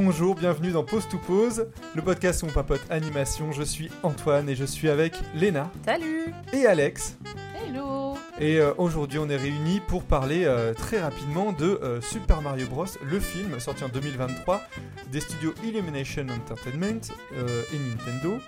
[0.00, 3.50] Bonjour, bienvenue dans Pause to Pause, le podcast où on papote animation.
[3.50, 5.72] Je suis Antoine et je suis avec Léna.
[5.84, 7.18] Salut Et Alex.
[7.60, 12.42] Hello Et euh, aujourd'hui, on est réunis pour parler euh, très rapidement de euh, Super
[12.42, 14.62] Mario Bros, le film sorti en 2023
[15.10, 18.38] des studios Illumination Entertainment et Nintendo.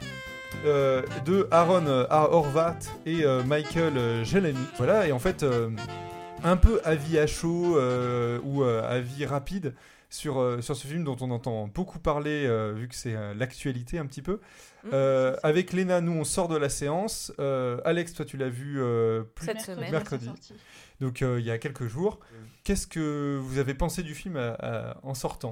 [1.27, 4.69] de Aaron Horvat et Michael Jelenic.
[4.79, 5.45] Voilà, et en fait,
[6.45, 7.77] un peu avis à chaud
[8.45, 9.75] ou avis rapide
[10.11, 13.33] sur, euh, sur ce film dont on entend beaucoup parler, euh, vu que c'est euh,
[13.33, 14.41] l'actualité un petit peu.
[14.85, 14.91] Mm.
[15.43, 17.33] avec Léna, nous, on sort de la séance.
[17.85, 18.81] Alex, toi, tu l'as vu
[19.35, 20.31] plus Cette semaine, mercredi.
[21.01, 22.21] Donc, il y a quelques jours.
[22.65, 24.39] Qu'est-ce que vous avez pensé du film
[25.03, 25.51] en sortant?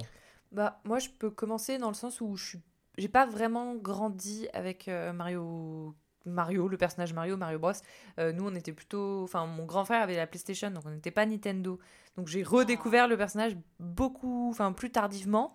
[0.51, 2.59] Bah, Moi, je peux commencer dans le sens où je suis
[2.97, 7.71] j'ai pas vraiment grandi avec Mario Mario, le personnage Mario, Mario Bros.
[8.19, 9.23] Euh, nous, on était plutôt.
[9.23, 11.79] Enfin, mon grand frère avait la PlayStation, donc on n'était pas Nintendo.
[12.17, 15.53] Donc j'ai redécouvert le personnage beaucoup, enfin plus tardivement.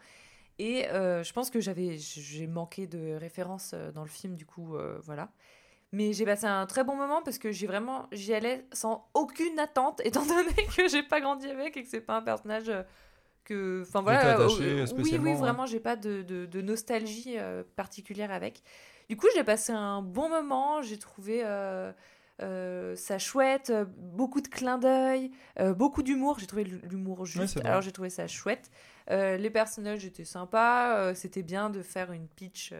[0.58, 4.46] Et euh, je pense que j'avais, j'ai manqué de références euh, dans le film, du
[4.46, 5.30] coup, voilà.
[5.92, 9.58] Mais j'ai passé un très bon moment parce que j'ai vraiment, j'y allais sans aucune
[9.60, 12.70] attente, étant donné que j'ai pas grandi avec et que c'est pas un personnage
[13.44, 17.36] que, enfin voilà, oui, oui, vraiment, j'ai pas de, de, de nostalgie
[17.76, 18.62] particulière avec.
[19.08, 20.82] Du coup, j'ai passé un bon moment.
[20.82, 21.92] J'ai trouvé euh,
[22.42, 25.30] euh, ça chouette, beaucoup de clins d'œil,
[25.60, 26.38] euh, beaucoup d'humour.
[26.38, 27.60] J'ai trouvé l'humour juste.
[27.64, 28.70] Alors j'ai trouvé ça chouette.
[29.08, 31.14] les personnages étaient sympas.
[31.14, 32.72] C'était bien de faire une pitch.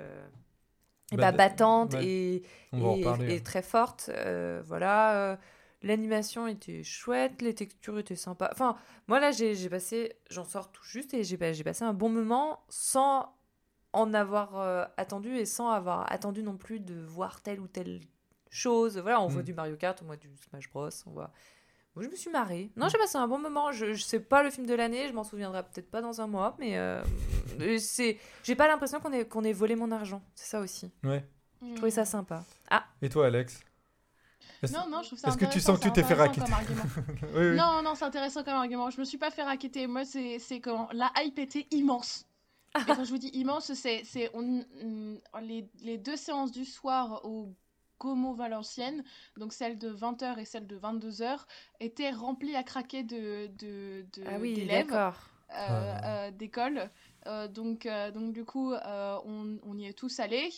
[1.12, 4.10] Et bah, battante et, et, très forte.
[4.66, 5.38] voilà.
[5.82, 8.48] L'animation était chouette, les textures étaient sympas.
[8.50, 8.74] Enfin,
[9.06, 13.34] moi là, j'ai passé, j'en sors tout juste et j'ai passé un bon moment sans
[13.94, 18.00] en avoir euh, attendu et sans avoir attendu non plus de voir telle ou telle
[18.50, 18.98] chose.
[18.98, 19.46] Voilà, on voit mm.
[19.46, 21.30] du Mario Kart, on voit du Smash Bros, on voit...
[21.94, 22.72] Moi, je me suis marrée.
[22.76, 22.90] Non, mm.
[22.90, 23.70] j'ai passé un bon moment.
[23.70, 26.26] Je, je sais pas le film de l'année, je m'en souviendrai peut-être pas dans un
[26.26, 27.02] mois, mais euh,
[27.78, 30.22] c'est, j'ai pas l'impression qu'on ait, qu'on ait volé mon argent.
[30.34, 30.90] C'est ça aussi.
[31.04, 31.24] Ouais.
[31.62, 32.44] Je trouvais ça sympa.
[32.70, 32.84] Ah.
[33.00, 33.60] Et toi, Alex?
[34.72, 36.40] Non, non, je trouve ça Est-ce que tu sens que tu t'es fait raqueter
[37.34, 38.90] Non, non, c'est intéressant comme argument.
[38.90, 39.86] Je me suis pas fait raqueter.
[39.86, 42.26] Moi, c'est comment La hype était immense.
[42.78, 44.02] Et quand je vous dis immense, c'est
[45.42, 47.54] les, les, deux séances du soir au
[47.98, 49.04] Como Valenciennes,
[49.36, 51.38] donc celle de 20h et celle de 22h,
[51.80, 56.90] étaient remplies à craquer de, de, de ah oui, d'élèves euh, euh, d'école.
[57.26, 60.50] Euh, donc, donc du coup, on, on, y est tous allés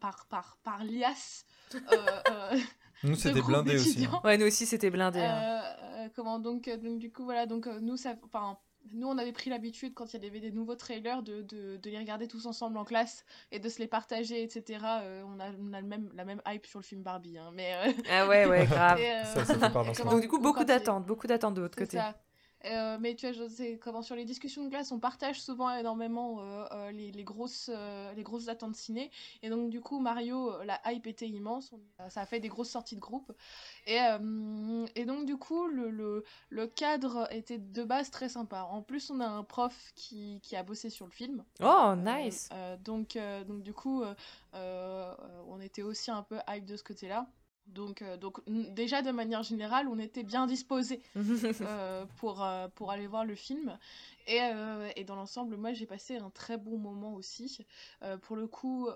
[0.00, 1.44] par, par, par liasse.
[3.04, 4.06] nous, c'était blindé aussi.
[4.06, 4.20] Hein.
[4.24, 5.20] Ouais, nous aussi, c'était blindé.
[5.20, 6.08] Hein.
[6.16, 8.58] comment donc, donc, du coup, voilà, donc nous, ça, enfin,
[8.92, 11.90] nous, on avait pris l'habitude, quand il y avait des nouveaux trailers, de, de, de,
[11.90, 14.84] les regarder tous ensemble en classe et de se les partager, etc.
[15.02, 17.38] Euh, on a, on a le même, la même hype sur le film Barbie.
[17.38, 18.98] Hein, mais, euh, Ah ouais, ouais, grave.
[19.00, 21.98] Euh, Donc, du coup, beaucoup d'attentes, beaucoup d'attentes de votre côté.
[21.98, 22.14] Ça.
[22.66, 26.40] Euh, mais tu vois, sais comment sur les discussions de classe, on partage souvent énormément
[26.40, 27.70] euh, euh, les, les, grosses,
[28.16, 29.10] les grosses attentes ciné.
[29.42, 31.72] Et donc, du coup, Mario, la hype était immense.
[32.08, 33.32] ça a fait des grosses sorties de groupe.
[33.86, 33.98] Et,
[34.94, 38.62] et donc, du coup, le, le, le, cadre était de base très sympa.
[38.70, 41.44] En plus, on a un prof qui, qui a bossé sur le film.
[41.62, 42.48] Oh, nice!
[42.84, 44.02] donc, donc, du coup,
[44.52, 47.26] on était aussi un peu hype de ce côté-là.
[47.74, 52.90] Donc, euh, donc déjà de manière générale, on était bien disposés euh, pour, euh, pour
[52.90, 53.78] aller voir le film.
[54.26, 54.40] Et,
[54.96, 57.64] et dans l'ensemble, moi j'ai passé un très bon moment aussi.
[58.22, 58.88] pour le coup,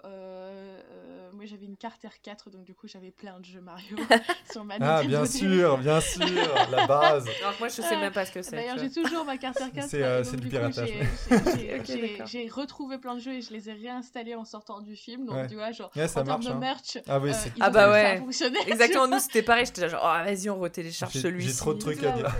[1.33, 3.97] moi j'avais une carte R4, donc du coup j'avais plein de jeux Mario
[4.53, 6.25] sur ma Ah, bien sûr, bien sûr,
[6.71, 7.27] la base.
[7.41, 8.57] Alors moi je sais même pas ce que c'est.
[8.57, 10.25] D'ailleurs, j'ai toujours ma carte R4.
[10.25, 10.91] C'est du piratage.
[12.27, 15.27] J'ai retrouvé plein de jeux et je les ai réinstallés en sortant du film.
[15.27, 16.55] Donc tu vois, genre, en termes de hein.
[16.55, 18.23] merch, ah, oui, ah bah ouais.
[18.67, 21.49] Exactement, nous c'était pareil, j'étais genre, oh, vas-y, on retélécharge celui-ci.
[21.49, 22.35] J'ai trop de trucs à dire.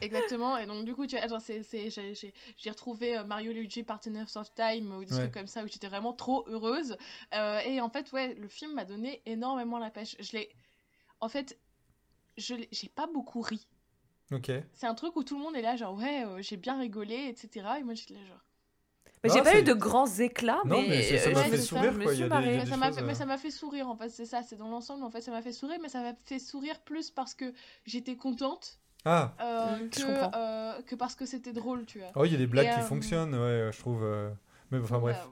[0.00, 4.96] Exactement, et donc du coup, tu vois, j'ai retrouvé euh, Mario Luigi Partners of Time
[4.96, 6.96] ou des trucs comme ça où j'étais vraiment trop heureuse.
[7.34, 10.16] Euh, et en fait, ouais, le film m'a donné énormément la pêche.
[10.20, 10.50] Je l'ai.
[11.20, 11.58] En fait,
[12.36, 13.66] je j'ai pas beaucoup ri.
[14.32, 14.50] Ok.
[14.72, 17.28] C'est un truc où tout le monde est là, genre, ouais, euh, j'ai bien rigolé,
[17.28, 17.66] etc.
[17.78, 18.42] Et moi, j'étais là, genre.
[19.22, 21.98] Mais j'ai pas eu de grands éclats, non, mais, ça m'a fait sourire.
[21.98, 22.14] Quoi.
[22.14, 24.42] Il y a des, ça fait, Mais ça m'a fait sourire, en fait, c'est ça,
[24.42, 27.10] c'est dans l'ensemble, en fait, ça m'a fait sourire, mais ça m'a fait sourire plus
[27.10, 27.52] parce que
[27.86, 28.78] j'étais contente.
[29.06, 29.32] Ah.
[29.40, 32.08] Euh, que, euh, que parce que c'était drôle, tu vois.
[32.16, 34.04] Oh, il y a des blagues qui euh, fonctionnent, ouais, je trouve.
[34.70, 35.26] Mais enfin, bref.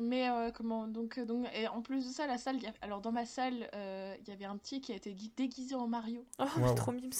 [0.00, 3.68] Mais comment donc donc et en plus de ça la salle alors dans ma salle
[3.74, 6.24] il y avait un petit qui a été déguisé en Mario.
[6.38, 6.44] Oh
[6.76, 7.10] trop mimes.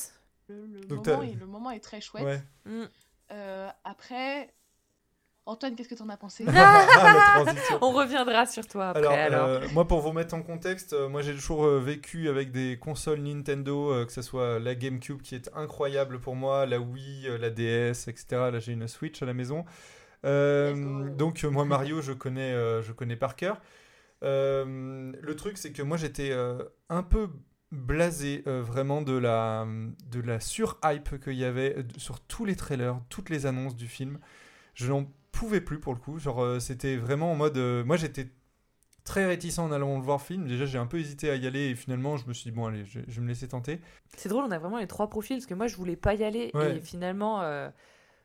[0.49, 2.25] Le, moment est, le moment est très chouette.
[2.25, 2.43] Ouais.
[2.65, 2.87] Mm.
[3.83, 4.55] après
[5.51, 6.45] Antoine, qu'est-ce que tu en as pensé
[7.83, 9.05] On reviendra sur toi après.
[9.05, 12.53] Alors, euh, moi, pour vous mettre en contexte, euh, moi j'ai toujours euh, vécu avec
[12.53, 17.27] des consoles Nintendo, que ce soit la GameCube qui est incroyable pour moi, la Wii,
[17.41, 18.27] la DS, etc.
[18.31, 19.65] Là, j'ai une Switch à la maison.
[20.23, 22.53] donc moi Mario, je connais,
[22.83, 23.61] je connais par cœur.
[24.23, 26.33] le truc, c'est que moi j'étais
[26.89, 27.29] un peu
[27.73, 29.67] blasé vraiment de la,
[30.13, 34.21] de la sur-hype qu'il y avait sur tous les trailers, toutes les annonces du film.
[34.75, 36.19] Je n'en pouvais plus pour le coup.
[36.19, 37.57] Genre, euh, c'était vraiment en mode.
[37.57, 38.29] Euh, moi, j'étais
[39.05, 40.47] très réticent en allant le voir film.
[40.47, 42.67] Déjà, j'ai un peu hésité à y aller et finalement, je me suis dit, bon,
[42.67, 43.81] allez, je, vais me laisser tenter.
[44.17, 46.25] C'est drôle, on a vraiment les trois profils parce que moi, je voulais pas y
[46.25, 47.41] aller et finalement.
[47.41, 47.71] Euh,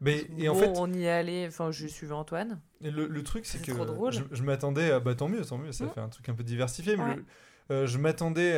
[0.02, 2.60] mais, et en fait, on y est allé, enfin, je suivais Antoine.
[2.82, 5.00] Et le, le truc, c'est que je, je m'attendais à.
[5.00, 5.90] Bah, tant mieux, tant mieux, ça mmh.
[5.92, 6.98] fait un truc un peu diversifié.
[6.98, 7.16] Mais
[7.72, 8.54] euh, je m'attendais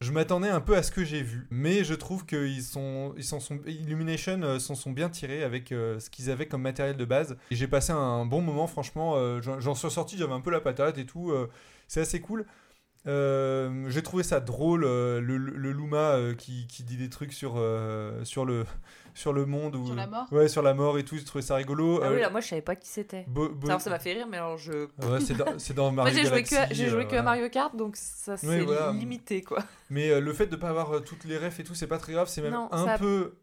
[0.00, 3.24] je m'attendais un peu à ce que j'ai vu mais je trouve qu'ils sont ils
[3.24, 7.04] sont Illumination euh, s'en sont bien tirés avec euh, ce qu'ils avaient comme matériel de
[7.04, 7.36] base.
[7.50, 10.98] Et j'ai passé un bon moment franchement j'en suis sorti j'avais un peu la patate
[10.98, 11.32] et tout
[11.88, 12.46] c'est assez cool.
[13.04, 17.62] J'ai trouvé ça drôle le, le, Luma qui, qui, dit des trucs sur,
[18.24, 18.64] sur le
[19.14, 19.76] sur le monde.
[19.76, 19.86] Ou...
[19.86, 22.00] Sur la mort Ouais, sur la mort et tout, j'ai trouvé ça rigolo.
[22.02, 23.26] Ah oui, euh, là, moi je savais pas qui c'était.
[23.64, 24.72] Alors ça m'a fait rire, mais alors je.
[25.02, 27.76] Ouais, c'est dans, dans Mario J'ai joué, que, j'ai joué que à euh, Mario Kart,
[27.76, 29.62] donc ça c'est limité quoi.
[29.90, 32.12] Mais euh, le fait de pas avoir toutes les refs et tout, c'est pas très
[32.12, 33.34] grave, c'est même un peu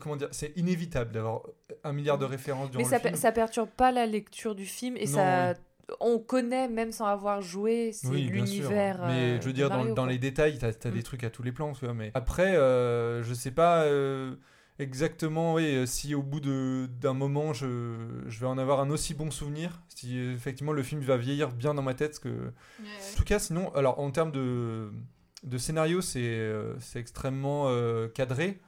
[0.00, 1.42] comment dire, c'est inévitable d'avoir
[1.82, 3.16] un milliard de références durant mais ça, le film.
[3.16, 5.54] ça perturbe pas la lecture du film et ça.
[6.00, 9.06] On connaît même sans avoir joué, c'est l'univers.
[9.06, 11.02] Mais je veux dire, dans, dans les détails, t'as as des mm.
[11.04, 11.94] trucs à tous les plans, tu vois.
[11.94, 13.86] Mais après, je sais pas
[14.78, 19.14] exactement, oui, euh, si au bout d'un moment je, je, vais en avoir un aussi
[19.14, 22.18] bon souvenir, si effectivement le film va vieillir bien dans ma tête.
[22.18, 22.52] Que...
[22.80, 24.90] En tout cas, sinon, alors en termes de,
[25.42, 28.60] de scénario, c'est euh, extrêmement euh, cadré.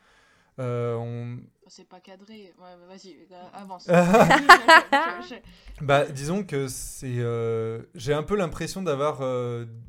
[0.59, 1.39] on...
[1.67, 2.55] C'est pas cadré,
[2.89, 3.15] vas-y,
[3.53, 3.87] avance.
[5.83, 7.23] bah, disons que c'est.
[7.95, 9.21] J'ai un peu l'impression d'avoir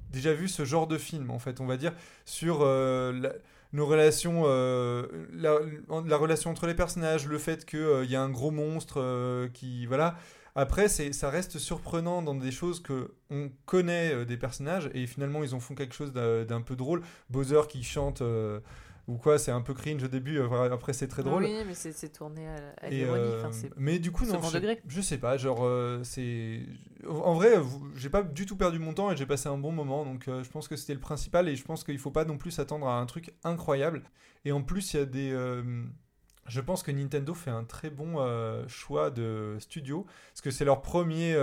[0.10, 1.94] déjà vu ce genre de film, en fait, on va dire,
[2.26, 3.32] sur la
[3.72, 8.30] nos relations, euh, la, relation entre les personnages, le fait qu'il euh, y a un
[8.30, 9.86] gros monstre euh, qui.
[9.86, 10.18] Voilà.
[10.56, 15.54] Après, ça reste surprenant dans des choses que on connaît des personnages et finalement ils
[15.54, 17.02] en font quelque chose d'un peu drôle.
[17.30, 18.22] Bowser qui chante
[19.10, 21.44] ou quoi, c'est un peu cringe au début, euh, après c'est très drôle.
[21.44, 23.24] Oui, mais c'est tourné à, l'ironie.
[23.24, 26.62] Euh, mais du coup, non, je, je, sais pas, genre, euh, c'est.
[27.08, 27.56] En vrai,
[27.96, 30.50] j'ai pas du tout perdu mon temps et j'ai passé un bon moment, donc je
[30.50, 33.00] pense que c'était le principal et je pense qu'il faut pas non plus s'attendre à
[33.00, 34.04] un truc incroyable.
[34.46, 35.64] Et en plus, il y a des.
[36.46, 38.18] Je pense que Nintendo fait un très bon
[38.68, 41.34] choix de studio, parce que c'est leur premier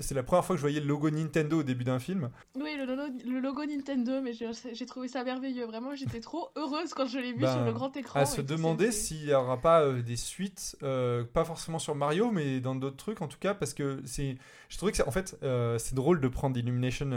[0.00, 2.30] c'est la première fois que je voyais le logo Nintendo au début d'un film.
[2.54, 5.66] Oui, le, logo Nintendo, mais j'ai trouvé ça merveilleux.
[5.66, 8.20] Vraiment, j'étais trop heureuse quand je l'ai vu sur le ben, grand écran.
[8.20, 12.30] À se demander s'il n'y aura pas euh, des suites, euh, pas forcément sur Mario,
[12.30, 14.36] mais dans d'autres trucs en tout cas, parce que c'est,
[14.68, 17.10] je trouvais que en fait, euh, c'est drôle de prendre Illumination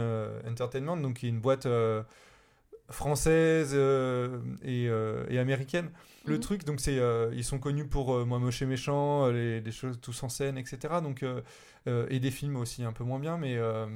[0.46, 1.66] Entertainment, donc qui est une boîte
[2.90, 3.74] française
[4.64, 5.90] et, et, américaine.
[6.26, 6.40] Le mhm.
[6.40, 6.98] truc, donc c'est,
[7.32, 10.94] ils sont connus pour Moi moche et méchant, les, les, choses tous en scène, etc.
[11.02, 11.24] Donc
[11.88, 13.86] euh, et des films aussi un peu moins bien, mais, euh,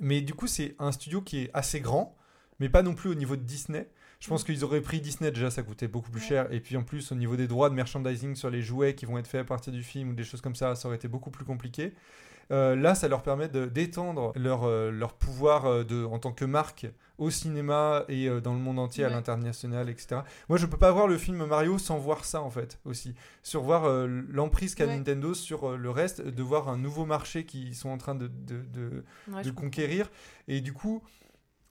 [0.00, 2.16] mais du coup, c'est un studio qui est assez grand,
[2.58, 3.88] mais pas non plus au niveau de Disney.
[4.20, 4.46] Je pense mm.
[4.46, 6.50] qu'ils auraient pris Disney, déjà ça coûtait beaucoup plus cher.
[6.52, 9.18] Et puis en plus, au niveau des droits de merchandising sur les jouets qui vont
[9.18, 11.30] être faits à partir du film ou des choses comme ça, ça aurait été beaucoup
[11.30, 11.92] plus compliqué.
[12.50, 16.44] Euh, là, ça leur permet d'étendre leur, euh, leur pouvoir euh, de, en tant que
[16.44, 16.86] marque
[17.16, 20.22] au cinéma et dans le monde entier, à l'international, etc.
[20.48, 23.14] Moi, je peux pas voir le film Mario sans voir ça, en fait, aussi.
[23.44, 27.88] Sur voir l'emprise qu'a Nintendo sur le reste, de voir un nouveau marché qu'ils sont
[27.88, 30.10] en train de, de, de, conquérir.
[30.48, 31.04] Et du coup,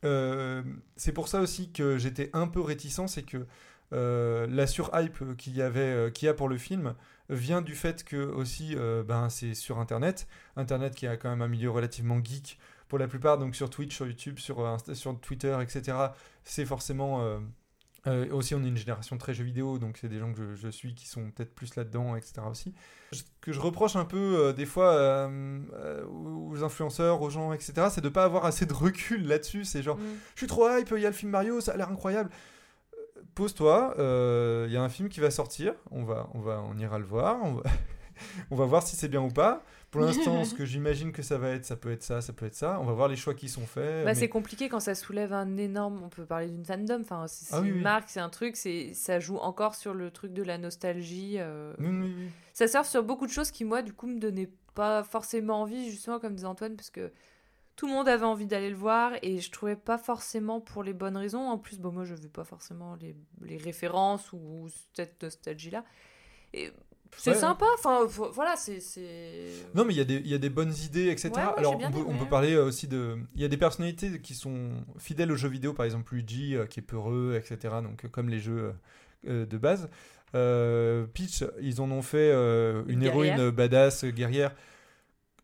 [0.01, 3.45] c'est pour ça aussi que j'étais un peu réticent, c'est que
[3.91, 6.95] la surhype qu'il y avait, qu'il y a pour le film,
[7.29, 10.27] vient du fait que aussi euh, ben, c'est sur Internet.
[10.55, 13.95] Internet qui a quand même un milieu relativement geek pour la plupart, donc sur Twitch,
[13.95, 15.97] sur YouTube, sur, euh, sur Twitter, etc.
[16.43, 17.21] C'est forcément...
[17.21, 17.39] Euh,
[18.31, 20.93] aussi, on est une génération très jeux vidéo, donc c'est des gens que je, suis
[20.93, 22.41] qui sont peut-être plus là-dedans, etc.
[22.51, 22.73] aussi.
[23.13, 25.29] Ce que je reproche un peu des fois
[26.09, 29.63] aux influenceurs, aux gens, etc., c'est de pas avoir assez de recul là-dessus.
[29.63, 30.17] C'est genre, mm.
[30.33, 32.29] je suis trop hype, il y a le film Mario, ça a l'air incroyable
[33.35, 36.77] pose-toi, il euh, y a un film qui va sortir, on, va, on, va, on
[36.77, 37.63] ira le voir, on va,
[38.51, 39.63] on va voir si c'est bien ou pas.
[39.91, 42.47] Pour l'instant, ce que j'imagine que ça va être, ça peut être ça, ça peut
[42.47, 42.79] être ça.
[42.81, 44.05] On va voir les choix qui sont faits.
[44.05, 46.01] Bah, C'est compliqué quand ça soulève un énorme.
[46.03, 47.01] On peut parler d'une fandom.
[47.01, 48.55] Enfin, c'est ah une marque, c'est un truc.
[48.55, 51.35] C'est ça joue encore sur le truc de la nostalgie.
[51.37, 51.73] Euh...
[52.53, 55.91] ça sert sur beaucoup de choses qui moi, du coup, me donnaient pas forcément envie,
[55.91, 57.11] justement, comme disait Antoine, parce que
[57.75, 60.93] tout le monde avait envie d'aller le voir et je trouvais pas forcément pour les
[60.93, 61.41] bonnes raisons.
[61.41, 65.83] En plus, bon, moi je veux pas forcément les, les références ou, cette nostalgie-là.
[66.53, 66.71] Et
[67.17, 68.79] C'est sympa, enfin voilà, c'est.
[69.73, 71.31] Non, mais il y, y, a des bonnes idées, etc.
[71.57, 73.17] Alors, on peut, on peut, parler aussi de.
[73.35, 76.79] Il y a des personnalités qui sont fidèles aux jeux vidéo, par exemple Luigi, qui
[76.79, 77.75] est peureux, etc.
[77.81, 78.73] Donc, comme les jeux
[79.25, 79.89] de base.
[81.13, 82.31] Peach, ils en ont fait
[82.87, 84.53] une héroïne badass, guerrière.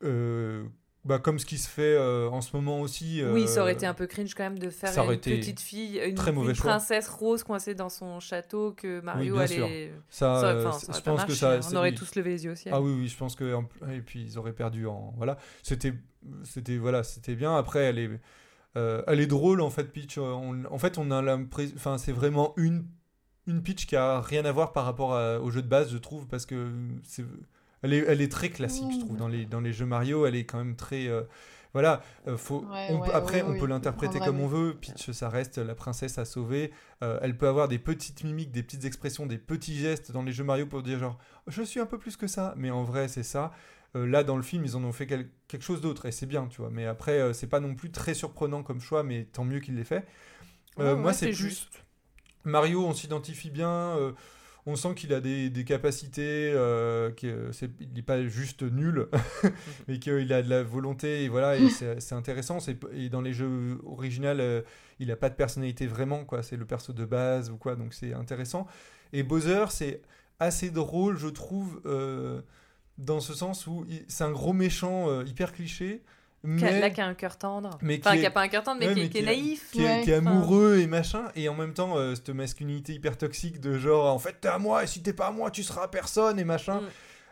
[0.03, 0.63] Euh,
[1.05, 3.23] bah, comme ce qui se fait euh, en ce moment aussi.
[3.31, 5.99] oui, ça aurait euh, été un peu cringe quand même de faire une petite fille,
[6.05, 6.15] une,
[6.53, 9.93] princesse rose coincée dans son château que Mario allait.
[10.09, 11.53] Ça, ça, je pense que ça.
[11.53, 11.59] Hein.
[11.71, 12.69] On aurait tous levé les yeux aussi.
[12.71, 13.55] Ah oui, oui, je pense que
[13.91, 15.37] et puis ils auraient perdu en voilà.
[15.63, 15.93] C'était,
[16.43, 17.55] c'était voilà, c'était bien.
[17.55, 18.09] Après, elle est,
[18.75, 20.17] elle est drôle en fait, Peach.
[20.17, 22.85] en fait, on a l'impression, enfin, c'est vraiment une
[23.47, 26.27] une Peach qui a rien à voir par rapport au jeu de base, je trouve,
[26.27, 26.71] parce que
[27.03, 27.23] c'est
[27.81, 30.25] elle est, elle est très classique, je trouve, dans les, dans les jeux Mario.
[30.25, 31.07] Elle est quand même très.
[31.07, 31.23] Euh,
[31.73, 32.65] voilà, euh, faut,
[33.13, 34.73] après, on peut l'interpréter comme on veut.
[34.73, 36.71] Peach, ça reste la princesse à sauver.
[37.03, 40.31] Euh, elle peut avoir des petites mimiques, des petites expressions, des petits gestes dans les
[40.31, 42.53] jeux Mario pour dire genre, je suis un peu plus que ça.
[42.57, 43.51] Mais en vrai, c'est ça.
[43.93, 46.59] là, dans le film, ils en ont fait quelque chose d'autre et c'est bien, tu
[46.59, 46.71] vois.
[46.71, 49.83] Mais après, c'est pas non plus très surprenant comme choix, mais tant mieux qu'il l'ait
[49.83, 50.05] fait.
[50.77, 51.85] moi, c'est juste.
[52.45, 53.95] Mario, on s'identifie bien
[54.65, 57.33] on sent qu'il a des, capacités, euh, qu'il
[57.95, 59.07] n'est pas juste nul,
[59.87, 62.59] mais qu'il a de la volonté, et voilà, c'est intéressant.
[62.93, 64.61] Et dans les jeux originaux, euh,
[64.99, 66.43] il n'a pas de personnalité vraiment, quoi.
[66.43, 68.67] C'est le perso de base ou quoi, donc c'est intéressant.
[69.13, 70.01] Et Bowser, c'est
[70.39, 72.41] assez drôle, je trouve, euh,
[72.97, 76.03] dans ce sens où c'est un gros méchant hyper cliché,
[76.43, 76.79] mais...
[76.79, 77.77] Là, qui a un cœur tendre.
[77.81, 79.71] Mais enfin, qui, a pas un cœur tendre, mais, qui, est, naïf.
[79.71, 81.25] Qui, est, amoureux et machin.
[81.35, 84.57] Et en même temps, euh, cette masculinité hyper toxique de genre, en fait, t'es à
[84.57, 86.81] moi, et si t'es pas à moi, tu seras à personne et machin.
[86.81, 86.87] Mm.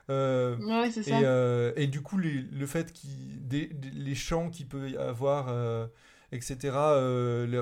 [0.10, 1.20] Euh, ouais, c'est ça.
[1.20, 3.40] Et, euh, et, du coup, les, le fait qu'il.
[3.50, 5.54] les chants qu'il peut y avoir,
[6.34, 6.76] etc.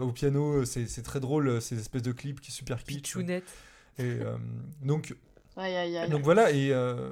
[0.01, 3.17] au piano, c'est très drôle, ces espèces de clips qui est super kitsch.
[3.97, 4.17] Et
[4.81, 5.15] donc,
[6.09, 7.11] donc voilà, et euh,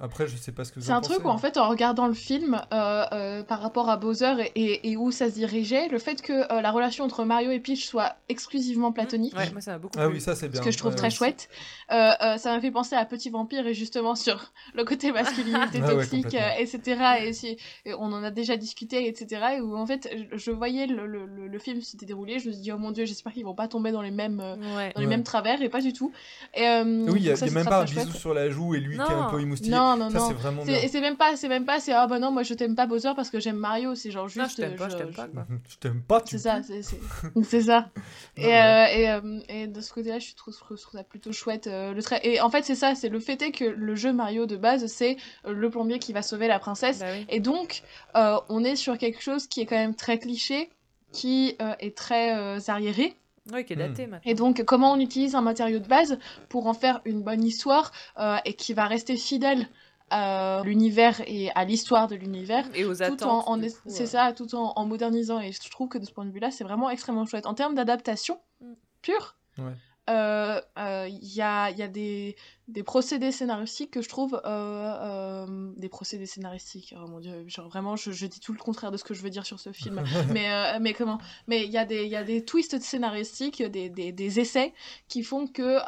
[0.00, 2.08] après, je sais pas ce que vous C'est un truc où, en fait, en regardant
[2.08, 5.98] le film, euh, euh, par rapport à Bowser et, et, où ça se dirigeait, le
[6.00, 9.36] fait que la relation entre Mario et Peach soit exclusivement platonique.
[9.36, 10.60] Ouais, moi, ça m'a beaucoup Ah oui, ça, c'est bien.
[10.60, 11.48] Ce que je trouve très chouette.
[11.88, 16.36] ça m'a fait penser à Petit Vampire et justement sur le côté masculinité ah toxique,
[16.58, 17.00] etc.
[17.22, 19.40] Et, si, on en a déjà discuté, etc.
[19.58, 22.62] Et où, en fait, je, voyais le, le, le, film s'était déroulé, je me suis
[22.62, 25.22] dit, oh mon dieu, j'espère qu'ils vont pas tomber dans les mêmes, dans les mêmes
[25.22, 26.12] travers, et pas du tout.
[26.54, 29.02] Et, oui, il y a, même pas un bisou sur la joue et lui qui
[29.02, 29.70] est un peu émoustillé.
[29.70, 30.28] Non, non, ça, non.
[30.28, 30.78] c'est vraiment bien.
[30.82, 32.86] Et c'est même pas, c'est même pas, c'est ah bah non, moi je t'aime pas
[32.86, 34.38] Bowser parce que j'aime Mario, c'est genre juste.
[34.38, 35.28] Non, je t'aime pas, je t'aime pas.
[35.68, 36.38] Je t'aime pas, tu.
[36.38, 36.60] C'est ça,
[37.42, 37.88] c'est ça.
[38.36, 41.66] Et, euh, et, euh, et, de ce côté-là, je trouve, je trouve ça plutôt chouette.
[41.66, 42.20] Euh, le trait.
[42.22, 44.86] Et en fait, c'est ça, c'est le fait est que le jeu Mario de base,
[44.86, 47.00] c'est le plombier qui va sauver la princesse.
[47.00, 47.82] Bah et donc,
[48.14, 50.70] on est sur quelque chose qui est quand même très cliché,
[51.12, 53.16] qui est très arriéré.
[53.52, 54.10] Oui, qui est daté hmm.
[54.10, 54.30] maintenant.
[54.30, 57.92] Et donc, comment on utilise un matériau de base pour en faire une bonne histoire
[58.18, 59.68] euh, et qui va rester fidèle
[60.10, 62.64] à l'univers et à l'histoire de l'univers.
[62.74, 63.22] Et aux attentes.
[63.22, 65.40] En, c'est ça, tout en, en, modernisant.
[65.40, 67.46] Et je trouve que de ce point de vue-là, c'est vraiment extrêmement chouette.
[67.46, 68.72] En termes d'adaptation mm.
[69.02, 69.72] pure, ouais.
[70.10, 72.36] Euh, euh, il y, a, y a des,
[72.68, 76.94] des, procédés scénaristiques que je trouve euh, des procédés scénaristiques.
[76.96, 79.22] Oh mon dieu genre vraiment je, je, dis tout le contraire de ce que je
[79.22, 80.02] veux dire sur ce film.
[80.32, 81.18] Mais mais comment?
[81.46, 84.72] Mais il y a des il y a des twists scénaristiques des, des, des essais
[85.08, 85.78] qui font que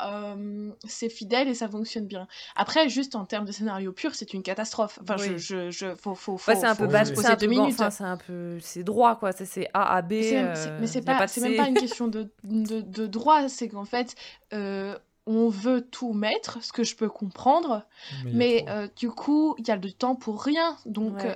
[0.84, 2.26] c'est fidèle et ça fonctionne bien.
[2.54, 4.98] Après juste en termes de scénario pur c'est une catastrophe.
[5.02, 7.76] Enfin je, je, je, faut faut, faut c'est un peu bas c'est deux minutes.
[7.90, 9.32] c'est un peu c'est droit quoi.
[9.32, 13.06] C'est A à B mais c'est pas c'est même pas une question de, de, de
[13.06, 13.48] droit.
[13.48, 14.14] C'est qu'en fait
[14.52, 17.82] euh, on veut tout mettre, ce que je peux comprendre,
[18.24, 20.76] mais, euh, du coup, il y a du temps pour rien.
[20.86, 21.34] Donc, euh,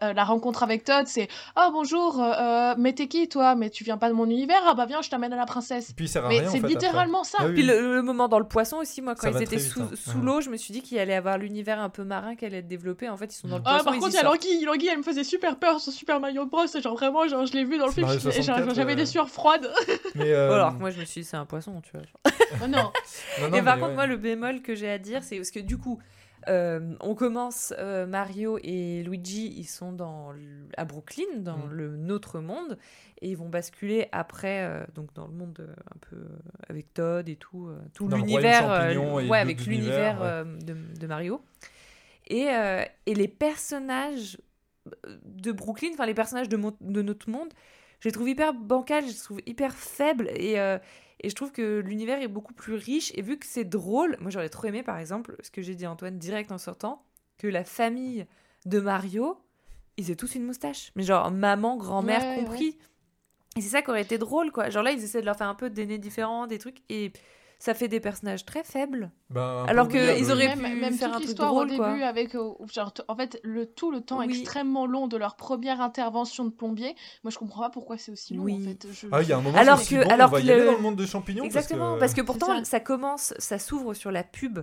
[0.00, 2.22] euh, la rencontre avec Todd, c'est Oh bonjour,
[2.78, 3.56] mais t'es qui toi?
[3.56, 4.62] Mais tu viens pas de mon univers?
[4.64, 5.92] Ah bah viens, je t'amène à la princesse.
[5.92, 7.38] Puis ça mais c'est littéralement ça.
[7.40, 9.90] Ah Puis le, moment dans le poisson aussi, moi, quand ils étaient sous, hein.
[9.94, 12.58] sous l'eau, je me suis dit qu'il allait avoir l'univers un peu marin qui allait
[12.58, 13.08] être développé.
[13.08, 13.84] En fait, ils sont dans le ah, poisson.
[13.84, 14.64] par contre, il y a Languille.
[14.64, 16.66] Languille, elle me faisait super peur sur Super Mario Bros.
[16.66, 18.08] Genre vraiment, genre, je l'ai vu dans le film,
[18.74, 19.68] j'avais des sueurs froides.
[20.14, 22.02] Mais Alors que moi, je me suis dit, c'est un poisson, tu vois.
[22.60, 22.66] Oh
[23.40, 23.52] non.
[23.52, 26.00] Et par contre, moi, le bémol que j'ai à dire, c'est parce que du coup,
[26.48, 30.32] euh, on commence, euh, Mario et Luigi, ils sont dans,
[30.76, 31.72] à Brooklyn, dans mm.
[31.72, 32.78] le notre monde,
[33.20, 36.16] et ils vont basculer après, euh, donc dans le monde un peu
[36.68, 38.68] avec Todd et tout, tout l'univers,
[39.28, 41.42] ouais, avec l'univers de, de, Mario.
[42.28, 42.48] Et,
[43.06, 44.38] et les personnages
[45.24, 47.52] de Brooklyn, enfin les personnages de, de notre monde,
[48.00, 50.56] je les trouve hyper bancals, je les trouve hyper faibles, et
[51.22, 53.12] et je trouve que l'univers est beaucoup plus riche.
[53.14, 55.84] Et vu que c'est drôle, moi j'aurais trop aimé par exemple ce que j'ai dit
[55.84, 57.04] à Antoine direct en sortant,
[57.38, 58.26] que la famille
[58.66, 59.40] de Mario,
[59.96, 60.92] ils aient tous une moustache.
[60.96, 62.78] Mais genre maman, grand-mère compris.
[63.56, 64.70] Et c'est ça qui aurait été drôle quoi.
[64.70, 66.82] Genre là ils essaient de leur faire un peu des nez différents, des trucs.
[66.88, 67.12] Et
[67.64, 69.12] ça fait des personnages très faibles.
[69.30, 70.32] Bah, Alors peu que oubliable, ils oui.
[70.32, 71.90] auraient même, pu même faire toute un truc l'histoire drôle, au quoi.
[71.92, 74.24] début avec euh, genre en fait le tout le temps Oui.
[74.28, 78.34] extrêmement long de leur première intervention de plombier moi je comprends pas pourquoi c'est aussi
[78.34, 78.56] long Oui.
[78.60, 80.40] en fait Je- Ah, il y a un moment, Alors que- bon, alors on va
[80.40, 81.44] que y aller le- dans le monde de champignons.
[81.44, 82.64] Exactement, parce que, pourtant ça.
[82.64, 82.80] ça.
[82.80, 84.58] commence, ça s'ouvre sur la pub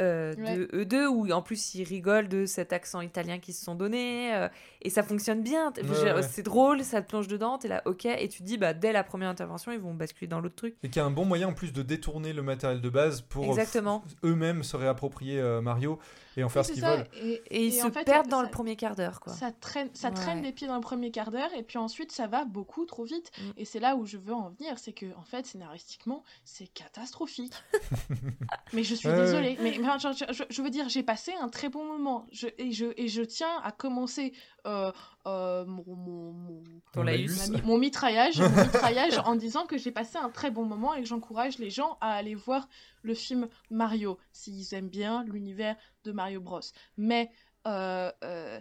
[0.00, 3.64] euh, de eux deux où en plus ils rigolent de cet accent italien qu'ils se
[3.64, 4.48] sont donné euh,
[4.82, 5.72] et ça fonctionne bien.
[5.76, 6.22] Ouais, ouais.
[6.22, 8.92] C'est drôle, ça te plonge dedans, t'es là ok et tu te dis bah dès
[8.92, 10.76] la première intervention ils vont basculer dans l'autre truc.
[10.82, 13.22] Et qu'il y a un bon moyen en plus de détourner le matériel de base
[13.22, 15.98] pour euh, eux-mêmes se réapproprier euh, Mario
[16.36, 17.06] et en faire ce qu'ils ça, veulent.
[17.22, 19.20] et, Et ils et se en fait, perdent ça- dans ça- le premier quart d'heure
[19.20, 19.32] quoi.
[19.32, 22.26] Ça traîne, ça traîne les pieds dans le premier quart d'heure et puis ensuite ça
[22.26, 23.30] va beaucoup trop vite.
[23.38, 23.42] Mm.
[23.56, 27.52] Et c'est là où je veux en venir, c'est que en fait scénaristiquement c'est catastrophique.
[28.72, 29.20] mais je suis Ouais, ouais.
[29.24, 32.26] désolée, mais, mais, genre, je, je- je veux dire j'ai passé un très bon moment
[32.32, 34.32] je, et, je, et je tiens à commencer
[34.66, 34.90] euh,
[35.26, 37.50] euh, mon, mon, Ton laïus.
[37.50, 41.06] ma mitraillage, mon mitraillage en disant que j'ai passé un très bon moment et que
[41.06, 42.68] j'encourage les gens à aller voir
[43.02, 46.60] le film Mario s'ils aiment bien l'univers de Mario Bros.
[46.96, 47.30] Mais
[47.66, 48.60] euh, euh,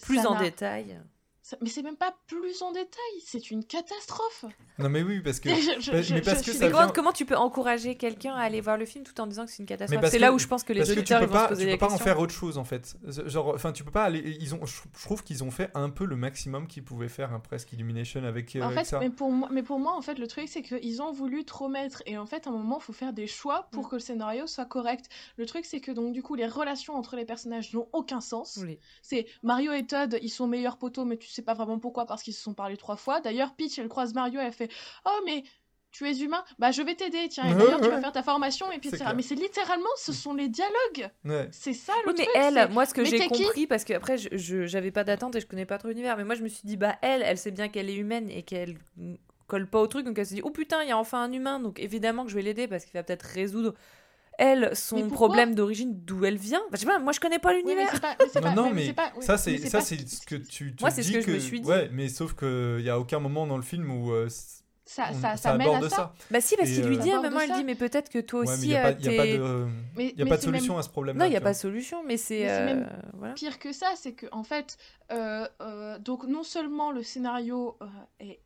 [0.00, 0.98] Plus en détail.
[1.62, 2.88] Mais c'est même pas plus en détail,
[3.24, 4.44] c'est une catastrophe.
[4.78, 5.48] Non mais oui, parce que...
[5.80, 8.42] Je- je- mais parce je que ça comment, vient- comment tu peux encourager quelqu'un à
[8.42, 10.04] aller voir le film tout en disant que c'est une catastrophe?
[10.10, 11.48] C'est là où je pense que les Parce que tu peux ils vont se pas,
[11.48, 12.96] poser tu peux pas en faire autre chose en fait.
[13.26, 14.36] Genre, enfin, tu peux pas aller.
[14.40, 17.40] Ils ont, je trouve qu'ils ont fait un peu le maximum qu'ils pouvaient faire hein,
[17.40, 18.98] presque Illumination avec, euh, En avec fait, ça.
[19.00, 21.68] mais pour, moi, mais pour moi, en fait, le truc, c'est qu'ils ont voulu trop
[21.68, 22.02] mettre.
[22.06, 23.88] Et en fait, à un moment, il faut faire des choix pour Mm.
[23.90, 25.06] que le scénario soit correct.
[25.36, 28.58] Le truc, c'est que donc, du coup, les relations entre les personnages n'ont aucun sens.
[28.62, 28.78] Oui.
[29.02, 32.22] C'est Mario et Todd, ils sont meilleurs potos, mais tu sais pas vraiment pourquoi, parce
[32.22, 33.20] qu'ils se sont parlé trois fois.
[33.20, 34.70] D'ailleurs, Peach, elle croise Mario, elle fait
[35.04, 35.42] Oh, mais
[35.90, 37.44] tu es humain Bah, je vais t'aider, tiens.
[37.46, 39.04] Et Ouais, d'ailleurs, tu vas faire ta formation, et puis C'est etc.
[39.04, 39.16] clair.
[39.16, 41.10] Mais c'est littéralement, ce sont les dialogues.
[41.24, 41.48] Ouais.
[41.50, 42.36] C'est ça le Oui, mais truc.
[42.36, 45.40] elle, c'est- moi, ce que j'ai compris, parce que après, je- j'avais pas d'attente et
[45.40, 47.50] je connais pas trop l'univers, mais moi, je me suis dit, bah, elle, elle sait
[47.52, 48.76] bien qu'elle est humaine et qu'elle
[49.46, 51.32] colle pas au truc, donc elle se dit, oh putain, il y a enfin un
[51.32, 53.72] humain, donc évidemment que je vais l'aider parce qu'il va peut-être résoudre,
[54.38, 56.60] elle, son problème d'origine, d'où elle vient.
[56.70, 57.92] Bah, je sais pas, moi, je connais pas Oui, mais l'univers.
[58.02, 60.36] mais Non, pas- non, ouais, mais c'est pas- oui, ça mais c'est ça ce que
[60.36, 61.68] tu Moi, c'est ce dis que je me suis dit.
[61.68, 64.28] Ouais, mais sauf que il y a aucun moment dans le film où euh,
[64.84, 66.14] Ça, on- ça, ça mène aborde à ça.
[66.30, 67.56] Bah, si, parce qu'il lui euh, dit à un moment, elle ça.
[67.58, 69.08] dit, mais peut-être que toi Ouais, mais aussi, il n'y a, pas- euh, il y
[69.08, 69.66] a pas t'es- de,
[69.96, 71.18] Mais- il y a mais pas de c'est même- solution à ce problème.
[71.18, 72.40] Non, il n'y a pas de solution, mais c'est.
[72.40, 73.34] Mais euh, voilà.
[73.34, 74.78] Pire que ça, c'est que en fait,
[75.12, 77.86] euh, euh, donc non seulement le scénario euh,
[78.20, 78.40] est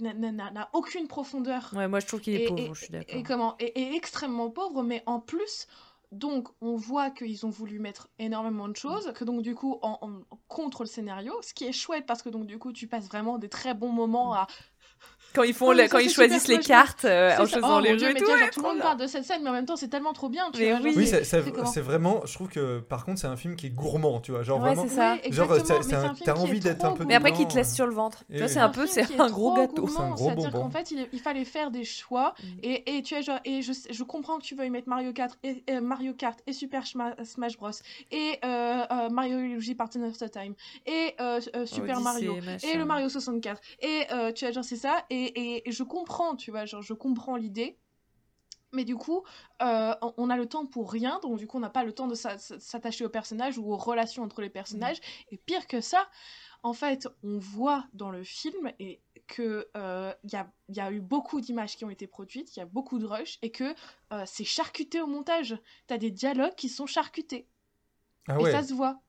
[0.00, 2.90] n'a- aucune profondeur Ouais, moi, je trouve qu'il est et, pauvre, et- je suis et
[2.90, 3.22] d'accord.
[3.26, 5.66] comment et, et extrêmement pauvre, mais en plus.
[6.10, 9.98] Donc, on voit qu'ils ont voulu mettre énormément de choses, que donc du coup, en,
[10.00, 13.06] en- contre le scénario, ce qui est chouette parce que donc du coup, tu passes
[13.08, 14.46] vraiment des très bons moments à
[15.34, 17.98] Quand ils, font Oh, le- quand ils choisissent les cartes euh, en faisant Oh, les
[17.98, 18.24] jeux et tout.
[18.26, 20.50] ouais, le monde parle de cette scène, mais en même temps, c'est tellement trop bien.
[20.52, 20.94] Tu vois, oui.
[20.96, 22.22] Oui, c'est- vraiment.
[22.24, 24.42] Je trouve que par contre, c'est un film qui est gourmand, tu vois.
[24.42, 24.88] Genre Ouais, vraiment.
[24.88, 25.16] c'est ça.
[25.24, 27.94] Oui, Genre, t'as qui envie d'être un peu Mais après, qu'il te laisse sur le
[27.94, 28.24] ventre?
[28.30, 29.86] Tu vois, c'est un peu, c'est qui est un gros gâteau.
[29.88, 30.64] C'est un gros C'est-à-dire bonbon.
[30.64, 32.34] qu'en fait, il, fallait faire des choix.
[32.42, 32.46] Mm.
[32.62, 35.38] Et, et tu vois, genre, et je, je comprends que tu veuilles mettre Mario Kart
[35.82, 37.70] Mario Kart et Super Smash Bros.
[38.10, 40.54] Et euh, euh, Mario Luigi Partner of the Time.
[40.86, 41.14] Et
[41.66, 42.36] Super Mario.
[42.62, 43.60] Et le Mario 64.
[43.82, 45.04] Et tu vois, genre, c'est ça.
[45.10, 47.78] Et, et, et je comprends, tu vois, genre, je comprends l'idée.
[48.72, 49.22] Mais du coup,
[49.62, 52.06] euh, on- a le temps pour rien, donc du coup, on n'a pas le temps
[52.06, 54.98] de s'a- s'attacher aux personnages ou aux relations entre les personnages.
[55.30, 56.06] Et pire que ça,
[56.62, 60.80] en fait, on voit dans le film et que euh, il y, a, il y
[60.80, 63.50] a eu beaucoup d'images qui ont été produites, il y a beaucoup de rush et
[63.50, 63.74] que
[64.12, 65.58] euh, c'est charcuté au montage.
[65.86, 67.48] T'as des dialogues qui sont charcutés
[68.28, 68.50] Ah et ouais.
[68.50, 69.00] ça se voit.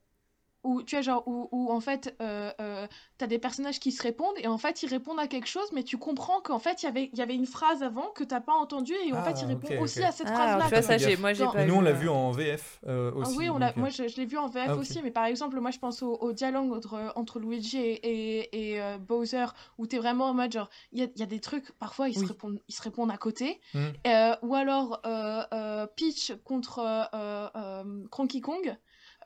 [0.63, 2.86] Ou tu vois genre où, où, en fait euh, euh,
[3.17, 5.84] t'as des personnages qui se répondent et en fait ils répondent à quelque chose mais
[5.84, 8.41] tu comprends qu'en fait il y avait il y avait une phrase avant que t'as
[8.41, 10.63] pas entendue et en Ah, fait il répond ok, aussi à cette Ah, phrase là
[10.65, 11.19] tu vois, ça, Fais j'ai, gaffe.
[11.22, 13.38] moi, j'ai pas Et nous, on l'a euh, vu en VF euh, Ah aussi.
[13.38, 15.58] oui, on l'a, moi je, je l'ai vu en VF Ah, aussi, mais par exemple,
[15.62, 19.45] moi je pense au, au dialogue entre, entre Luigi et, et, et, euh, Bowser,
[19.78, 22.10] où t'es vraiment en mode genre, il y a, il y a des trucs, parfois
[22.10, 22.24] ils, Oui.
[22.26, 23.80] se, répondent, ils se répondent à côté, Mm.
[24.08, 28.76] Euh, ou alors euh, euh, Peach contre euh, euh, Cranky Kong.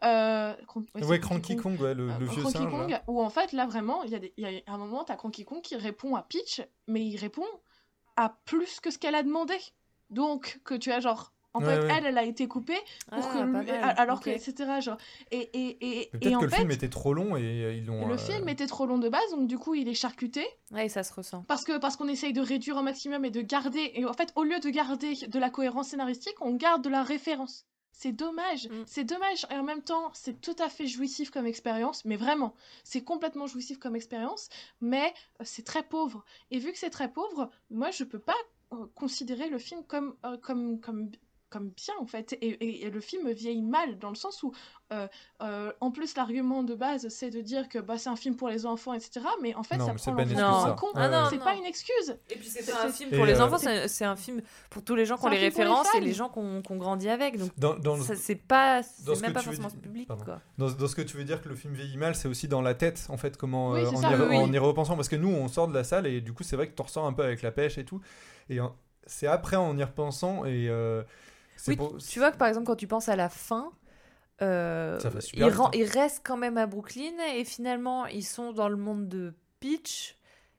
[0.04, 2.70] Euh, Cron- ouais, Cranky Kong, ouais, le, Euh, le vieux Cranky singe.
[2.72, 3.04] Kong, là.
[3.08, 5.46] où en fait là vraiment, il y, a des- y a un moment, t'as Cranky
[5.46, 7.46] Kong qui répond à Peach, mais il répond
[8.16, 9.56] à plus que ce qu'elle a demandé.
[10.10, 11.32] Donc, que tu as genre.
[11.56, 11.94] En Ouais, fait, ouais.
[11.98, 12.78] elle, elle a été coupée
[13.12, 14.98] pour Ah, que lui- alors que etc genre
[15.30, 17.86] et et et, Peut-être en que le fait film était trop long et euh, ils
[17.86, 18.08] l'ont.
[18.08, 20.90] le euh, film était trop long de base donc du coup il est charcuté Ouais,
[20.90, 21.44] ça se ressent.
[21.48, 24.34] parce que parce qu'on essaye de réduire au maximum et de garder et en fait
[24.36, 28.68] au lieu de garder de la cohérence scénaristique on garde de la référence c'est dommage,
[28.68, 28.84] Mm.
[28.86, 32.54] c'est dommage et en même temps c'est tout à fait jouissif comme expérience, mais vraiment
[32.84, 34.50] c'est complètement jouissif comme expérience,
[34.82, 36.26] mais euh, c'est très pauvre.
[36.52, 38.36] Et vu que c'est très pauvre, moi je peux pas
[38.74, 41.12] euh, considérer le film comme euh, comme comme
[41.54, 42.34] comme bien en fait.
[42.42, 44.52] Et, et, le film vieillit mal dans le sens où,
[44.92, 45.08] euh,
[45.44, 48.50] euh, en plus, l'argument de base c'est de dire que bah, c'est un film pour
[48.50, 49.22] les enfants, etc.
[49.44, 50.88] Mais en fait, non, ça prend l'enfant con.
[50.96, 52.18] Ah, c'est pas une excuse.
[52.32, 55.18] Et puis c'est un film pour les enfants, c'est un film pour tous les gens
[55.18, 57.38] qui ont les références et les gens qui ont grandi avec.
[57.38, 58.82] Donc dans, dans c'est pas,
[59.22, 60.08] même pas forcément ce public.
[60.08, 60.42] Quoi.
[60.58, 62.62] Dans, dans, ce que tu veux dire que le film vieillit mal, c'est aussi dans
[62.62, 64.96] la tête en fait, comment en, y, repensant.
[64.96, 66.82] Parce que nous, on sort de la salle et du coup, c'est vrai que tu
[66.82, 68.02] ressens un peu avec la pêche et tout.
[68.50, 68.58] Et
[69.06, 70.70] c'est après en y repensant et
[71.68, 71.78] oui,
[72.10, 73.72] tu vois que par exemple, quand tu penses à la fin,
[74.42, 75.00] euh,
[75.34, 79.34] ils, ils, restent quand même à Brooklyn et finalement, ils sont dans le monde de
[79.60, 80.18] Peach.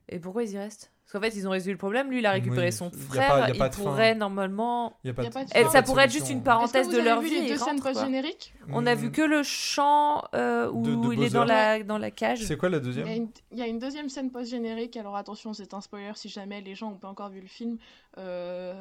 [0.09, 0.95] Et pourquoi ils y restent?
[1.15, 2.11] Qu'en fait, ils ont résolu le problème.
[2.11, 3.49] Lui, il a récupéré son frère.
[3.55, 4.99] il pourrait normalement.
[5.05, 5.71] Y a pas de...
[5.71, 7.47] Ça pourrait être juste une parenthèse de leur vie.
[7.47, 8.53] Deux scènes post génériques.
[8.73, 12.45] On a vu que le chant euh, où il est dans la dans la cage.
[12.45, 13.07] C'est quoi la deuxième?
[13.53, 14.97] Il y, a une, deuxième scène post générique.
[14.97, 17.79] Alors attention, c'est un spoiler si jamais les gens n'ont pas encore vu le film.
[18.19, 18.73] Euh,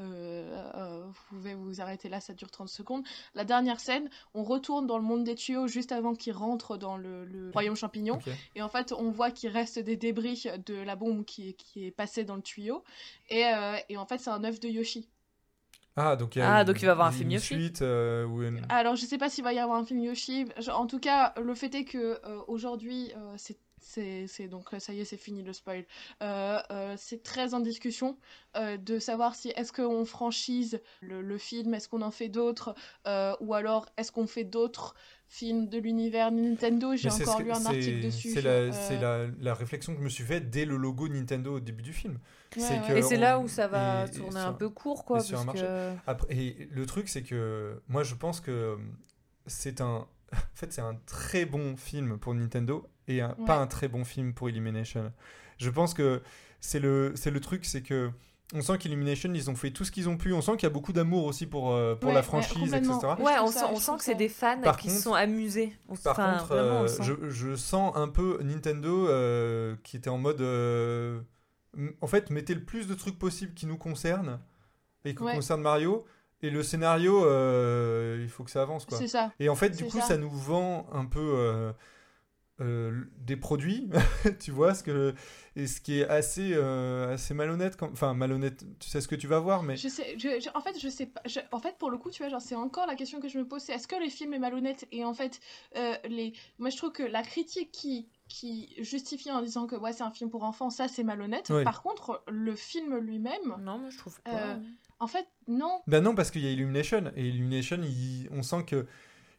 [0.75, 3.03] euh, vous pouvez vous arrêter là, ça dure 30 secondes.
[3.35, 6.97] La dernière scène, on retourne dans le monde des tuyaux juste avant qu'il rentre dans
[6.97, 8.19] le, royaume champignon.
[8.55, 11.91] Et en fait, on voit qu'il reste des débris de la bombe qui, qui est
[11.91, 12.83] passée dans le tuyau.
[13.29, 15.07] Et, euh, et en fait, c'est un œuf de Yoshi.
[15.95, 17.53] Ah, donc il, ah, donc il va y avoir un film Yoshi.
[17.53, 20.47] Suite, euh, ou Alors, je sais pas s'il va y avoir un film Yoshi.
[20.71, 25.05] En tout cas, le fait est que euh, aujourd'hui, c'est c'est donc ça y est
[25.05, 25.85] c'est fini le spoil
[26.97, 28.17] c'est très en discussion
[28.55, 32.75] de savoir si est-ce qu'on franchise le, le, film est-ce qu'on en fait d'autres
[33.39, 34.95] ou alors est-ce qu'on fait d'autres
[35.33, 36.95] film de l'univers Nintendo.
[36.95, 38.29] J'ai encore lu un article dessus.
[38.29, 41.59] C'est la, la, la, réflexion que je me suis faite dès le logo Nintendo au
[41.59, 42.19] début du film.
[42.55, 45.17] et c'est là où ça va tourner un peu court, quoi.
[45.17, 45.93] Parce que...
[46.05, 48.77] Après, et le truc, c'est que moi, je pense que
[49.47, 50.07] c'est un.
[50.33, 54.33] En fait, c'est un très bon film pour Nintendo et pas un très bon film
[54.33, 55.11] pour Illumination.
[55.57, 56.21] Je pense que
[56.59, 58.11] c'est le, le truc, c'est que
[58.53, 60.31] on sent qu'Illumination, ils ont fait tout ce qu'ils ont pu.
[60.31, 62.93] On sent qu'il y a beaucoup d'amour aussi pour, euh, pour la franchise, etc.
[63.19, 65.75] Ouais, on, sent, on sent que c'est des fans qui se sont amusés.
[66.03, 70.41] par contre, euh, je, je, sens un peu Nintendo euh, qui était en mode.
[72.01, 74.39] en fait, mettez le plus de trucs possible qui nous concernent
[75.05, 76.05] et qui concernent Mario.
[76.43, 77.21] Et le scénario,
[78.19, 78.85] il faut que ça avance.
[78.85, 78.99] Quoi.
[79.07, 79.31] Ça.
[79.39, 80.17] Et en fait, du coup, ça.
[80.17, 81.73] nous vend un peu.
[82.59, 83.89] des produits,
[84.39, 85.15] tu vois, ce que
[85.55, 87.77] et ce qui est assez, euh, assez malhonnête.
[87.81, 89.77] Enfin, malhonnête, tu sais ce que tu vas voir, mais.
[89.77, 90.17] Je sais,
[90.55, 91.21] en fait, je sais pas.
[91.51, 93.47] en fait, pour le coup, tu vois, genre, c'est encore la question que je me
[93.47, 94.87] pose c'est est-ce que le film est malhonnête?
[94.91, 95.39] Et en fait,
[95.75, 96.33] euh, les...
[96.57, 100.09] moi, je trouve que la critique qui qui justifie en disant que ouais c'est un
[100.09, 104.19] film pour enfants ça c'est malhonnête par contre le film lui-même non mais je trouve
[104.21, 104.55] pas euh,
[105.03, 107.79] en fait non ben non parce qu'il y a Illumination et Illumination
[108.31, 108.87] on sent que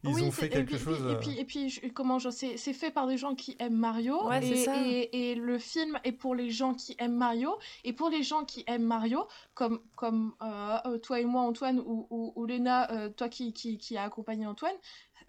[0.07, 0.99] ils ont fait quelque chose.
[1.11, 4.31] Et puis, et puis, comment je c'est fait par des gens qui aiment Mario.
[4.31, 7.57] et, et, le film est pour les gens qui aiment Mario.
[7.83, 11.79] Et pour les gens qui aiment Mario, comme, comme euh, euh, toi et moi, Antoine,
[11.79, 14.75] ou, ou, ou Léna, euh, toi qui, qui, qui a accompagné Antoine,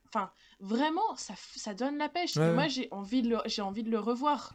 [0.08, 3.98] enfin vraiment ça, ça donne la pêche moi j'ai envie de j'ai envie de le
[3.98, 4.54] revoir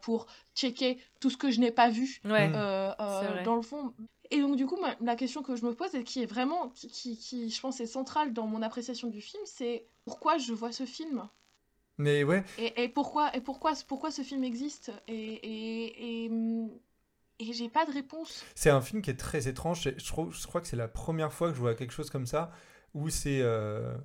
[0.00, 3.92] pour checker tout ce que je n'ai pas vu dans le fond
[4.30, 7.16] et donc, du coup, la question que je me pose et qui est vraiment, qui,
[7.16, 10.84] qui, je pense, est centrale dans mon appréciation du film, c'est pourquoi je vois ce
[10.84, 11.28] film?
[11.96, 12.44] Mais ouais.
[12.58, 14.92] Et, et, pourquoi, et pourquoi, pourquoi ce film existe?
[15.08, 16.30] Et, et, et,
[17.40, 18.44] et j'ai pas de réponse.
[18.54, 19.82] C'est un film qui est très étrange.
[19.96, 22.26] Je, crois, je crois que c'est la première fois que je vois quelque chose comme
[22.26, 22.52] ça,
[22.94, 23.96] où c'est euh,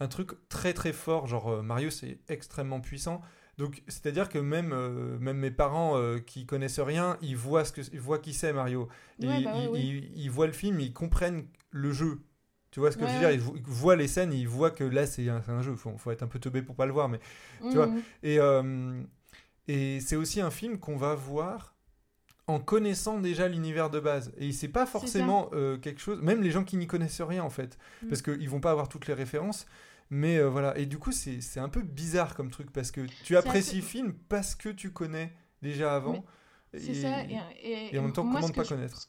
[0.00, 1.26] un truc très très fort.
[1.26, 3.20] Genre, euh, Mario, c'est extrêmement puissant.
[3.58, 7.72] Donc, c'est-à-dire que même, euh, même mes parents euh, qui connaissent rien, ils voient, ce
[7.72, 8.88] que, ils voient qui c'est Mario.
[9.18, 12.20] Bah ils, ils, voient le film, ils comprennent le jeu.
[12.70, 13.30] Tu vois ce que je veux dire?
[13.30, 15.72] ils, voient les scènes, ils voient que là, c'est un, un, jeu.
[15.72, 17.08] Il faut, faut, être un peu teubé pour pas le voir.
[17.08, 17.18] Mais,
[17.62, 18.02] tu vois mmh.
[18.22, 19.02] et, euh,
[19.68, 21.74] et c'est aussi un film qu'on va voir
[22.48, 24.32] en connaissant déjà l'univers de base.
[24.36, 27.78] Et c'est pas forcément quelque chose, même les gens qui n'y connaissent rien en fait,
[28.02, 28.08] mmh.
[28.08, 29.66] parce qu'ils vont pas avoir toutes les références.
[30.10, 33.36] Mais euh, voilà, et du coup, c'est un peu bizarre comme truc parce que tu
[33.36, 36.24] apprécies le film parce que tu connais déjà avant.
[36.72, 39.08] C'est ça, et, en même temps, comment ne pas connaître?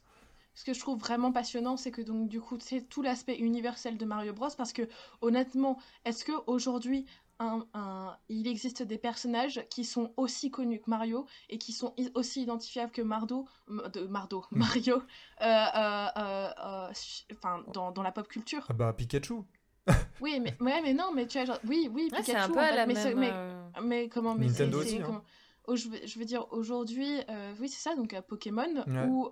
[0.57, 3.95] ce que je trouve vraiment passionnant, c'est que donc du coup c'est tout l'aspect universel
[3.95, 4.49] de Mario Bros.
[4.57, 4.89] Parce que
[5.21, 7.05] honnêtement, est-ce que aujourd'hui
[7.39, 11.93] un, un, il existe des personnages qui sont aussi connus que Mario et qui sont
[12.15, 14.57] aussi identifiables que Mardo, de Mardo, hmm.
[14.57, 14.95] Mario,
[15.41, 16.91] euh, euh,
[17.33, 18.65] enfin dans, dans, la pop culture?
[18.69, 19.43] Ah bah Pikachu
[20.21, 22.86] oui, mais, ouais, mais non, mais tu vois, genre, oui, oui, Pikachu, un peu la
[22.86, 25.23] mais, même, mais, euh, mais, comment, mais Nintendo aussi, hein.
[25.65, 29.30] oh, je, veux, je, veux, dire, aujourd'hui, euh, oui, c'est ça, donc euh, Pokémon ou,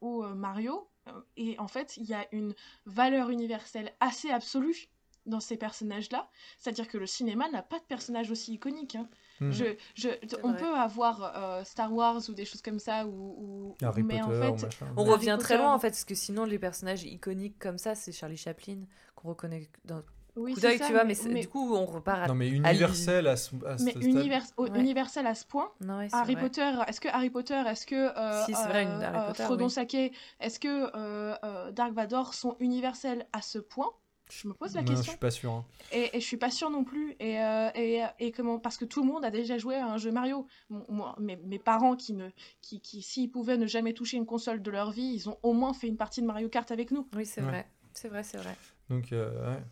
[0.00, 0.88] ou Mario,
[1.36, 2.54] et en fait, il y a une
[2.86, 4.88] valeur universelle assez absolue
[5.28, 6.28] dans ces personnages-là.
[6.58, 8.96] C'est-à-dire que le cinéma n'a pas de personnage aussi iconique.
[8.96, 9.08] hein.
[9.40, 10.08] Je, je,
[10.42, 10.60] on vrai.
[10.60, 14.32] peut avoir euh, Star Wars ou des choses comme ça, ou, ou- Harry mais Potter,
[14.48, 14.86] en fait, machin.
[14.96, 15.62] On Harry revient très Potter.
[15.62, 18.80] loin en fait, parce que sinon les personnages iconiques comme ça, c'est Charlie Chaplin
[19.18, 20.02] qu'on reconnaît d'un
[20.36, 22.26] oui, coup c'est d'œil, ça, tu vois, mais, du coup on repart à.
[22.28, 24.04] Non, mais universel à ce, à ce mais stade.
[24.04, 24.78] univers- au- Ouais.
[24.80, 25.72] universel à ce point.
[25.80, 26.42] Non, ouais, c'est Harry vrai.
[26.44, 29.26] Potter, est-ce que Harry Potter, est-ce que euh, Si, c'est vrai, une euh, Harry euh,
[29.26, 29.70] Potter, Frodon oui.
[29.70, 29.94] Sake,
[30.40, 33.90] est-ce que euh, euh, Dark Vador sont universels à ce point?
[34.30, 35.12] Je me pose la Non, je question.
[35.12, 35.50] suis pas sûr.
[35.50, 35.64] hein.
[35.90, 37.16] Et, et je suis pas sûre non plus.
[37.18, 39.96] Et, euh, et, et comment Parce que tout le monde a déjà joué à un
[39.96, 40.46] jeu Mario.
[40.68, 42.28] Moi, mes, mes parents qui ne,
[42.60, 45.54] qui, qui s'ils pouvaient ne jamais toucher une console de leur vie, ils ont au
[45.54, 47.08] moins fait une partie de Mario Kart avec nous.
[47.16, 47.48] Oui, c'est Ouais.
[47.48, 47.66] vrai.
[47.94, 48.54] C'est vrai, c'est vrai.
[48.90, 49.62] Donc, euh, ouais.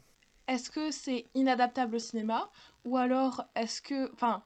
[0.49, 2.51] Est-ce que c'est inadaptable au cinéma
[2.85, 4.43] ou alors est-ce que, enfin,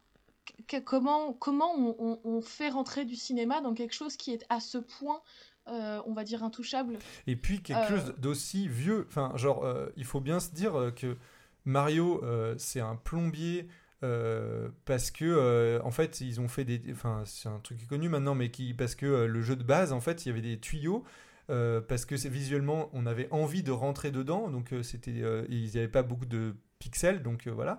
[0.85, 4.61] comment comment on, on- on fait rentrer du cinéma dans quelque chose qui est à
[4.61, 5.20] ce point,
[5.68, 6.98] euh, on va dire intouchable?
[7.26, 7.98] Et puis quelque Euh.
[8.00, 9.04] chose d'aussi vieux.
[9.09, 11.16] Enfin, genre, il faut bien se dire que
[11.64, 12.22] Mario,
[12.59, 13.68] c'est un plombier.
[14.02, 18.09] euh, parce que euh, en fait ils ont fait des enfin c'est un truc connu
[18.09, 20.40] maintenant mais qui parce que euh, le jeu de base en fait il y avait
[20.40, 21.04] des tuyaux
[21.50, 25.62] euh, parce que visuellement on avait envie de rentrer dedans donc euh, c'était euh, il
[25.64, 27.78] n'y avait pas beaucoup de pixels donc euh, voilà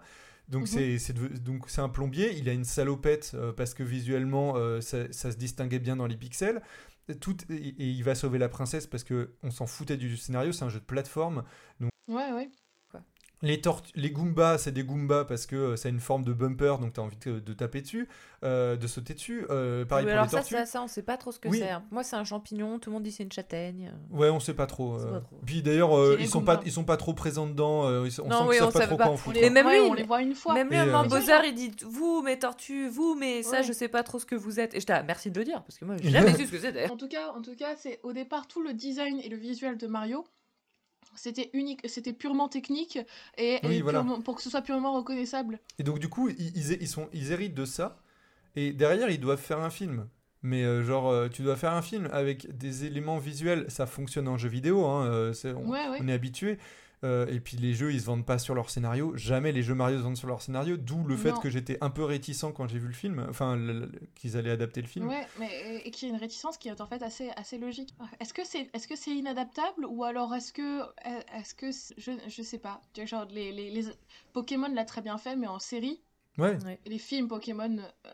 [0.49, 0.97] donc Mhm.
[0.99, 5.11] c'est donc c'est un plombier il a une salopette euh, parce que visuellement euh, ça,
[5.11, 6.61] ça se distinguait bien dans les pixels
[7.19, 10.51] tout et, et il va sauver la princesse parce que on s'en foutait du scénario
[10.51, 11.43] c'est un jeu de plateforme
[12.07, 12.49] Ouais, ouais.
[13.41, 16.33] Les, tortues, les Goombas, c'est des Goombas parce que euh, ça a une forme de
[16.33, 18.07] bumper, donc tu as envie de, de taper dessus,
[18.43, 19.45] euh, de sauter dessus.
[19.49, 20.53] Euh, pareil Oui, pour alors les ça, tortues.
[20.55, 21.59] ça, ça, on sait pas trop ce que Oui.
[21.59, 21.69] c'est.
[21.69, 21.83] hein.
[21.91, 22.77] Moi, c'est un champignon.
[22.79, 23.91] Tout le monde dit c'est une châtaigne.
[24.11, 24.99] Ouais, on sait pas trop.
[24.99, 25.11] C'est euh.
[25.11, 25.39] pas trop.
[25.45, 27.87] Puis d'ailleurs, euh, C'est ils sont pas, ils sont pas trop présents dedans.
[27.87, 29.03] euh, ils- on Non, sent oui, qu'ils on savent pas trop pas.
[29.05, 29.35] quoi en On foutre.
[29.35, 30.53] les, Mais même ouais, lui, on mais- les voit une fois.
[30.53, 33.57] Même Et, lui, euh, en Mais Bozar, il dit vous, mes tortues, vous, mais ça,
[33.57, 33.63] Ouais.
[33.63, 34.73] je sais pas trop ce que vous êtes.
[34.75, 36.95] Et j'étais, ah, merci de le dire, parce que moi, j'ai jamais su ce que
[36.97, 39.87] tout cas, en tout cas, c'est au départ tout le design et le visuel de
[39.87, 40.23] Mario.
[41.15, 42.97] C'était unique, c'était purement technique
[43.37, 43.99] et, Oui, et voilà.
[43.99, 45.59] purement- pour que ce soit purement reconnaissable.
[45.79, 47.99] Et donc du coup, ils, ils, ils sont, ils héritent de ça.
[48.55, 50.07] Et derrière, ils doivent faire un film.
[50.43, 53.65] Mais euh, genre, euh, tu dois faire un film avec des éléments visuels.
[53.69, 54.85] Ça fonctionne en jeu vidéo.
[54.85, 55.97] Hein, euh, c'est- on, Ouais, ouais.
[56.01, 56.57] on est habitué.
[57.03, 59.15] Euh, et puis les jeux, ils se vendent pas sur leur scénario.
[59.15, 60.77] Jamais les jeux Mario se vendent sur leur scénario.
[60.77, 63.25] D'où le fait que j'étais un peu réticent quand j'ai vu le film.
[63.29, 63.59] Enfin,
[64.15, 65.07] qu'ils allaient adapter le film.
[65.07, 67.95] Ouais, mais et, et qui est une réticence qui est en fait assez, assez logique.
[68.19, 70.81] Est-ce que c'est est-ce que c'est inadaptable ou alors est-ce que
[71.35, 72.81] est-ce que je, je sais pas.
[73.05, 73.87] Genre les, les, les-
[74.33, 76.01] Pokémon l'a très bien fait mais en série,
[76.37, 76.57] Ouais.
[76.85, 78.11] les films Pokémon euh,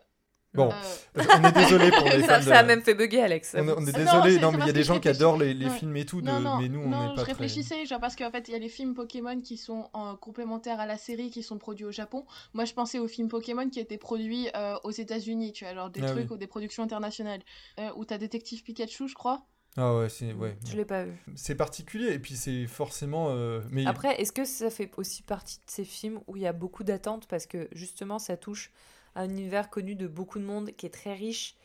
[0.54, 2.48] Bon, euh, on est désolé pour les ça, fans.
[2.48, 3.54] ça a de- même fait bugger Alex.
[3.56, 4.38] On, est- on est Non, désolé.
[4.40, 5.70] Non, mais il y a des gens qui adorent les, les Ouais.
[5.78, 6.22] films et tout.
[6.22, 6.26] De...
[6.26, 7.32] Non, non, mais nous, on n'est pas je très.
[7.32, 10.80] réfléchissais, genre parce qu'en fait, il y a les films Pokémon qui sont en complémentaires
[10.80, 12.24] à la série, qui sont produits au Japon.
[12.54, 15.90] Moi, je pensais aux films Pokémon qui étaient produits euh, aux États-Unis, tu vois, genre
[15.90, 16.34] des Ah trucs oui.
[16.34, 17.40] ou des productions internationales.
[17.78, 19.42] Euh, où t'as Détective Pikachu, je crois.
[19.76, 20.56] Ah ouais, c'est ouais.
[20.66, 21.12] Je l'ai pas vu.
[21.36, 23.28] C'est particulier et puis c'est forcément.
[23.30, 26.46] euh, Mais Après, est-ce que ça fait aussi partie de ces films où il y
[26.46, 27.28] a beaucoup d'attentes?
[27.28, 28.72] Parce que justement ça touche
[29.18, 31.56] un univers connu de beaucoup de monde qui est très riche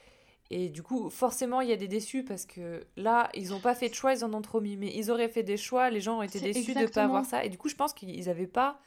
[0.50, 3.76] et du coup forcément il y a des déçus parce que là ils n'ont pas
[3.76, 6.02] fait de choix, ils en ont trop mis mais ils auraient fait des choix, les
[6.02, 8.30] gens ont été déçus de pas exactement- avoir ça et du coup je pense qu'ils
[8.30, 8.80] avaient pas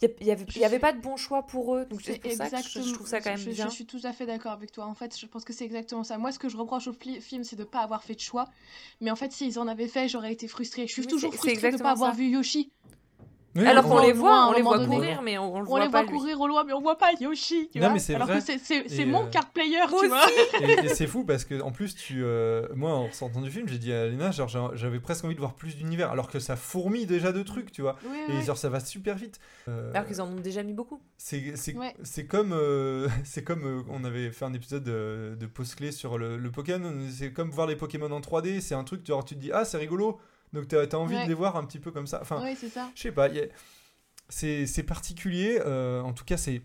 [0.00, 2.02] il y, a- il y avait, y avait pas de bon choix pour eux donc
[2.02, 3.68] c'est pour ça que je, je trouve ça quand même je, je bien.
[3.68, 4.86] suis tout à fait d'accord avec toi.
[4.86, 6.18] En fait, je pense que c'est exactement ça.
[6.18, 8.48] Moi, ce que je reproche au film, c'est de pas avoir fait de choix.
[9.00, 10.86] Mais en fait, s'ils en avaient fait, j'aurais été frustrée.
[10.86, 12.70] Je suis toujours frustrée de exactement pas avoir vu Yoshi.
[13.56, 15.68] Oui, Alors on- qu'on les voit on les voit courir mais on, on le On
[15.68, 16.18] voit les pas voit lui.
[16.18, 17.70] courir au loin, mais on voit pas Yoshi.
[17.72, 18.38] Tu Non, vois mais c'est Alors vrai.
[18.40, 18.44] que
[18.88, 20.26] c'est- mon euh, card player, tu vois.
[20.60, 23.66] et, et c'est fou parce que en plus tu euh, moi en sortant du film
[23.68, 26.56] j'ai dit à Léna genre j'avais presque envie de voir plus d'univers alors que ça
[26.56, 28.44] fourmille déjà de trucs tu vois Oui, et oui.
[28.44, 31.00] genre ça va super vite Euh, Alors qu'ils en ont déjà mis beaucoup.
[31.16, 31.94] c'est Ouais.
[32.28, 36.18] comme euh, c'est comme euh, on avait fait un épisode de, de pause clé sur
[36.18, 39.34] le, le Pokémon c'est comme voir les Pokémon en 3D c'est un truc genre tu
[39.34, 40.18] te dis ah c'est rigolo
[40.52, 41.24] donc t'as as envie Ouais.
[41.24, 42.90] de les voir un petit peu comme ça enfin Oui, c'est ça.
[42.94, 43.28] je sais pas,
[44.28, 45.60] c'est particulier.
[45.64, 46.62] euh, en tout cas, c'est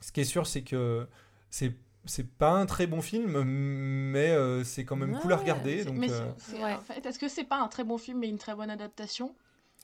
[0.00, 1.06] ce qui est sûr, c'est que
[1.50, 5.84] c'est c'est pas un très bon film, mais euh, c'est quand même cool à regarder.
[5.84, 6.72] Donc, mais euh, c'est- ouais.
[6.74, 9.34] en fait, est-ce que c'est pas un très bon film mais une très bonne adaptation?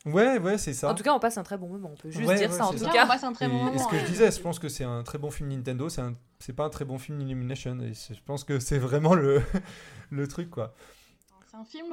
[0.07, 0.91] Ouais, ouais, c'est ça.
[0.91, 1.91] En tout cas, on passe un très bon moment.
[1.93, 2.91] On peut juste Ouais, dire ouais, ça en tout ça.
[2.91, 3.05] Cas.
[3.05, 3.79] on passe un très et, bon et moment.
[3.79, 5.89] ce que je disais, je pense que c'est un très bon film Nintendo.
[5.89, 7.79] C'est un- c'est pas un très bon film Illumination.
[7.81, 9.43] Et je pense que c'est vraiment le
[10.11, 10.75] le truc quoi.
[11.51, 11.87] C'est un film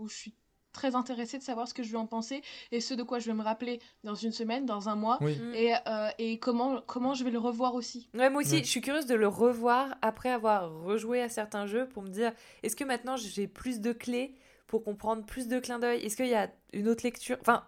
[0.00, 0.34] où je suis
[0.72, 3.26] très intéressée de savoir ce que je vais en penser et ce de quoi je
[3.26, 5.18] vais me rappeler dans une semaine, dans un mois.
[5.20, 5.36] Oui.
[5.36, 5.54] Mm.
[5.54, 8.08] Et, euh, et comment, comment je vais le revoir aussi.
[8.14, 8.64] Ouais, moi aussi, Ouais.
[8.64, 12.32] je suis curieuse de le revoir après avoir rejoué à certains jeux pour me dire
[12.62, 14.34] est-ce que maintenant j'ai plus de clés
[14.66, 16.04] pour comprendre plus de clins d'œil?
[16.04, 17.36] Est-ce qu'il y a une autre lecture?
[17.42, 17.64] Enfin,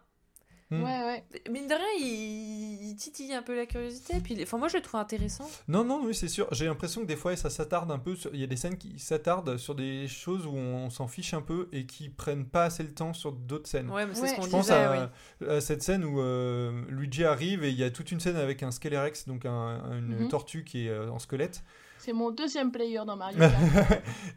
[0.71, 0.83] Hmm.
[0.83, 1.25] Ouais, ouais.
[1.51, 4.15] Mine de rien, il, il titille un peu la curiosité.
[4.21, 5.49] Puis, enfin, moi, je le trouve intéressant.
[5.69, 6.49] Non, non, oui, c'est sûr.
[6.53, 8.17] J'ai l'impression que des fois, ça s'attarde un peu.
[8.17, 11.35] sur- Il y a des scènes qui s'attardent sur des choses où on, s'en fiche
[11.35, 13.91] un peu et qui prennent pas assez le temps sur d'autres scènes.
[13.91, 14.57] Ouais, mais c'est Ouais, ce qu'on Je disait.
[14.59, 15.11] pense à,
[15.43, 15.49] oui.
[15.49, 18.63] à cette scène où euh, Luigi arrive et il y a toute une scène avec
[18.63, 20.29] un Scalerex, donc un- une Mhm.
[20.29, 21.63] tortue qui est euh, en squelette.
[21.99, 23.55] C'est mon deuxième player dans Mario Kart.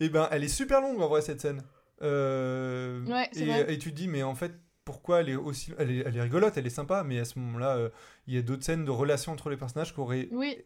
[0.01, 1.61] et ben, elle est super longue en vrai cette scène.
[2.01, 3.73] Euh, Ouais, c'est et, vrai.
[3.73, 4.51] et tu te dis, mais en fait,
[4.87, 5.73] pourquoi elle est aussi.
[5.77, 7.89] Elle est, elle est rigolote, elle est sympa, mais à ce moment-là, euh,
[8.25, 10.57] il y a d'autres scènes de relations entre les personnages qui auraient Oui,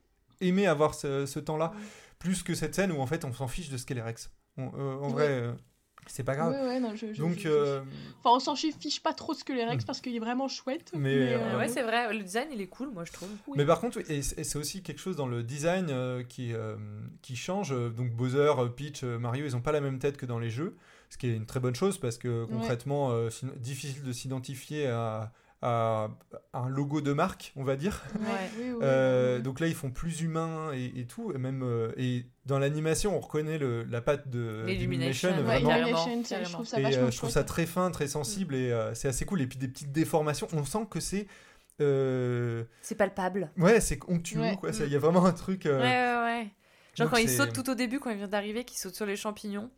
[0.41, 1.81] aimé avoir ce, ce temps-là, Ouais.
[2.19, 4.29] plus que cette scène où en fait on s'en fiche de Scalerex.
[4.57, 5.53] On- euh, en vrai, euh,
[6.05, 6.51] c'est pas grave.
[6.53, 7.79] ouais, ouais, non, je, je- Donc, je- je- euh,
[8.19, 9.87] Enfin, on s'en fiche pas trop ce que les Rex Mm.
[9.87, 10.91] parce qu'il est vraiment chouette.
[10.95, 12.13] Mais, euh, Ouais, c'est vrai.
[12.13, 13.29] Le design, il est cool, moi, je trouve.
[13.47, 13.53] oui.
[13.57, 16.75] Mais par contre, et c'est aussi quelque chose dans le design euh, qui, euh,
[17.23, 17.69] qui change.
[17.95, 20.75] Donc Bowser, Peach, Mario, ils ont pas la même tête que dans les jeux,
[21.11, 24.87] ce qui est une très bonne chose parce que concrètement, euh, c'est difficile de s'identifier
[24.87, 26.09] à, à
[26.53, 28.01] un logo de marque, on va dire.
[28.15, 28.31] Ouais, Ouais.
[28.57, 29.43] oui, oui, Euh, oui.
[29.43, 33.15] donc là, ils font plus humain et, et tout, et même euh, et dans l'animation,
[33.15, 37.17] on reconnaît le, la patte de L'Illumination, Ouais, je trouve ça Et vachement euh, je
[37.17, 37.31] trouve chouette.
[37.33, 39.41] ça très fin, très sensible et euh, c'est assez cool.
[39.41, 41.27] Et puis des petites déformations, on sent que c'est
[41.81, 43.51] euh, C'est palpable.
[43.57, 44.57] ouais, c'est onctueux Ouais.
[44.59, 44.71] quoi.
[44.73, 45.65] Ça, Il y a vraiment un truc.
[45.65, 46.47] euh, Ouais, ouais, ouais.
[46.95, 48.95] Genre donc quand il c'est- saute tout au début, quand il vient d'arriver, qu'il saute
[48.95, 49.69] sur les champignons.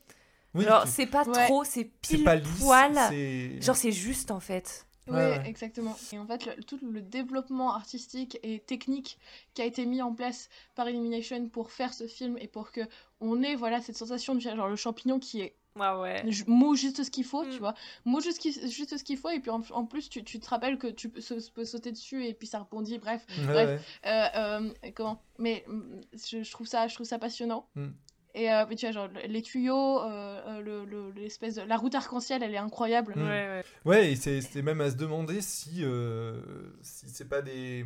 [0.56, 1.46] Oui, Genre, tu- c'est pas Ouais.
[1.48, 2.60] trop, c'est pile pas lisse.
[2.60, 2.96] poil.
[3.10, 4.86] c'est- Genre, c'est juste en fait.
[5.08, 5.44] Ouais, Ouais, ouais.
[5.50, 5.98] exactement.
[6.13, 9.18] Et en fait, le- tout le développement artistique et technique
[9.54, 12.82] qui a été mis en place par Illumination pour faire ce film et pour que
[13.20, 16.24] on ait voilà cette sensation de genre le champignon qui est Ouais, ouais.
[16.48, 17.50] mou juste ce qu'il faut, Mm.
[17.50, 17.74] tu vois,
[18.06, 20.78] mou juste, juste ce qu'il faut et puis en, en plus tu, tu te rappelles
[20.78, 23.26] que tu peux, sa- peux sauter dessus et puis ça rebondit, bref.
[23.39, 23.82] Ouais, Bref.
[24.06, 24.10] ouais.
[24.10, 25.22] Euh, euh, comment?
[25.38, 25.82] Mais mm,
[26.13, 27.68] je, je trouve ça, je trouve ça passionnant.
[27.76, 27.88] Mm.
[28.36, 31.78] Et euh, mais tu vois, genre les tuyaux, euh, euh, le- le- l'espèce de la
[31.78, 33.13] route arc-en-ciel, elle est incroyable.
[33.15, 33.22] Mm.
[33.22, 33.63] Ouais, ouais.
[33.86, 36.41] Ouais, et c'est c'est même à se demander si, euh,
[36.82, 37.86] si c'est pas des,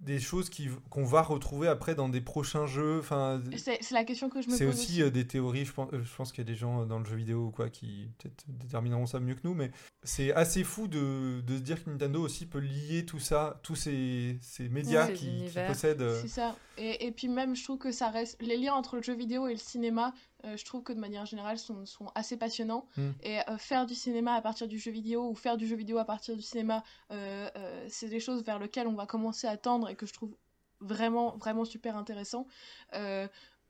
[0.00, 2.98] des choses qui- qu'on va retrouver après dans des prochains jeux.
[3.00, 5.02] Enfin, C'est c'est la question que je me c'est pose aussi aussi.
[5.02, 5.64] euh, des théories.
[5.66, 7.50] Je pense, euh, je pense qu'il y a des gens dans le jeu vidéo ou
[7.50, 9.70] quoi qui peut-être détermineront ça mieux que nous, mais
[10.02, 13.76] c'est assez fou de, de se dire que Nintendo aussi peut lier tout ça, tous
[13.76, 16.00] ces, ces médias ces qui, possèdent.
[16.02, 16.56] euh, C'est ça.
[16.78, 18.40] Et, et puis même, je trouve que ça reste...
[18.40, 20.14] Les liens entre le jeu vidéo et le cinéma,
[20.46, 22.86] euh, je trouve que de manière générale, sont, sont assez passionnants.
[22.96, 23.08] Mm.
[23.22, 25.98] Et euh, faire du cinéma à partir du jeu vidéo ou faire du jeu vidéo
[25.98, 29.56] à partir du cinéma, euh, euh, c'est des choses vers lesquelles on va commencer à
[29.56, 30.34] tendre et que je trouve
[30.80, 32.46] vraiment, vraiment super intéressant.
[32.94, 33.26] Euh,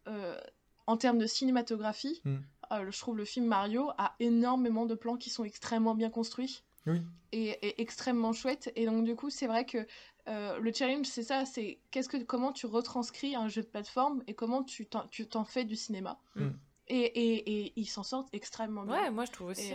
[0.09, 0.38] euh,
[0.87, 2.37] en termes de cinématographie, Mm.
[2.73, 6.62] euh, je trouve le film Mario a énormément de plans qui sont extrêmement bien construits
[6.87, 7.01] Oui.
[7.33, 8.73] et, et extrêmement chouettes.
[8.77, 9.87] Et donc du coup, c'est vrai que
[10.29, 14.23] euh, le challenge, c'est ça, c'est qu'est-ce que comment tu retranscris un jeu de plateforme
[14.27, 16.18] et comment tu t'en, tu t'en fais du cinéma.
[16.37, 16.49] Mm.
[16.88, 19.01] Et, et, et ils s'en sortent extrêmement bien.
[19.01, 19.73] Ouais, moi je trouve aussi.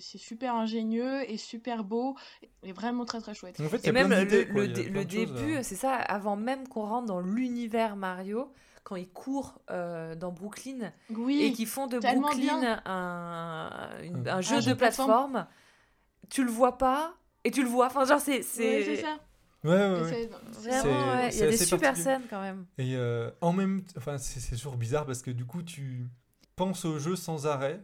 [0.00, 2.16] C'est super ingénieux et super beau
[2.62, 3.60] et vraiment très très chouette.
[3.60, 5.62] En fait, Et même le, quoi, le début, euh.
[5.62, 8.52] c'est ça, avant même qu'on rentre dans l'univers Mario,
[8.84, 14.40] quand ils courent euh, dans Brooklyn et Oui, qu'ils font de Brooklyn un, une- un
[14.40, 15.32] jeu Un de jeu de plateforme.
[15.32, 15.46] plateforme,
[16.30, 17.86] tu le vois pas et tu le vois.
[17.86, 18.42] Enfin, genre, c'est.
[18.42, 19.18] C'est ça.
[19.64, 21.30] Ouais, ouais, Vraiment, C'est- ouais.
[21.32, 22.66] Il y a des super scènes quand même.
[22.78, 26.06] Et euh, en même enfin, c'est c'est toujours bizarre parce que du coup, tu
[26.54, 27.80] penses au jeu sans arrêt,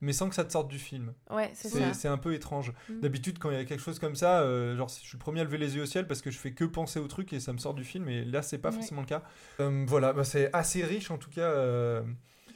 [0.00, 1.12] mais sans que ça te sorte du film.
[1.30, 1.92] Ouais, c'est ça.
[1.94, 2.72] C'est un peu étrange.
[2.88, 3.00] Mm.
[3.00, 5.40] D'habitude, quand il y a quelque chose comme ça, euh, genre, je suis le premier
[5.40, 7.40] à lever les yeux au ciel parce que je fais que penser au truc et
[7.40, 8.08] ça me sort du film.
[8.08, 8.74] Et là, c'est pas Ouais.
[8.76, 9.22] forcément le cas.
[9.60, 11.42] Euh, voilà, bah, c'est assez riche en tout cas.
[11.42, 12.02] euh.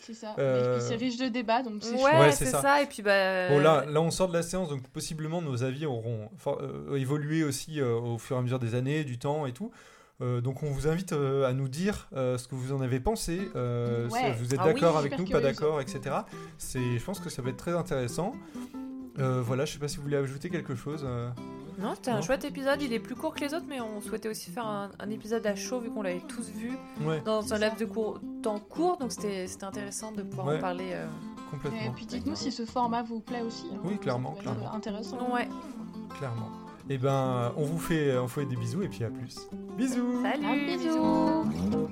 [0.01, 0.35] C'est ça.
[0.39, 2.61] Euh, Et puis c'est riche de débats, donc c'est Ouais, c'est ça.
[2.61, 2.83] ça.
[2.83, 3.49] Et puis, bah.
[3.49, 7.43] Bon, là, là, on sort de la séance, donc possiblement nos avis auront euh, évolué
[7.43, 9.71] aussi euh, au fur et à mesure des années, du temps et tout.
[10.21, 13.01] Euh, donc on vous invite euh, à nous dire euh, ce que vous en avez
[13.01, 14.33] pensé, euh, Ouais.
[14.33, 16.17] si vous êtes Ah oui, d'accord avec nous, pas d'accord, etc.
[16.57, 18.33] C'est, je pense que ça va être très intéressant.
[19.19, 21.03] Euh, voilà, je sais pas si vous voulez ajouter quelque chose.
[21.05, 21.31] euh.
[21.79, 22.23] Non, c'était un Non.
[22.23, 22.81] chouette épisode.
[22.83, 25.45] Il est plus court que les autres, mais on souhaitait aussi faire un, un épisode
[25.47, 26.71] à chaud vu qu'on l'avait tous vu
[27.05, 27.93] Ouais, dans un laps de
[28.43, 28.97] temps court.
[28.99, 30.57] Donc c'était c'était intéressant de pouvoir Ouais.
[30.59, 30.91] en parler.
[30.93, 31.07] euh.
[31.07, 33.67] Et complètement, puis dites-nous si ce format vous plaît aussi.
[33.73, 33.79] hein.
[33.85, 34.73] Oui, clairement, clairement.
[34.75, 35.19] Intéressant.
[35.33, 35.49] Ouais.
[36.19, 36.49] clairement.
[36.91, 39.49] Et ben, on vous fait, on vous fait des bisous et puis à plus.
[39.79, 40.23] Bisous.
[40.23, 40.45] Salut.
[40.45, 41.89] Un bisou.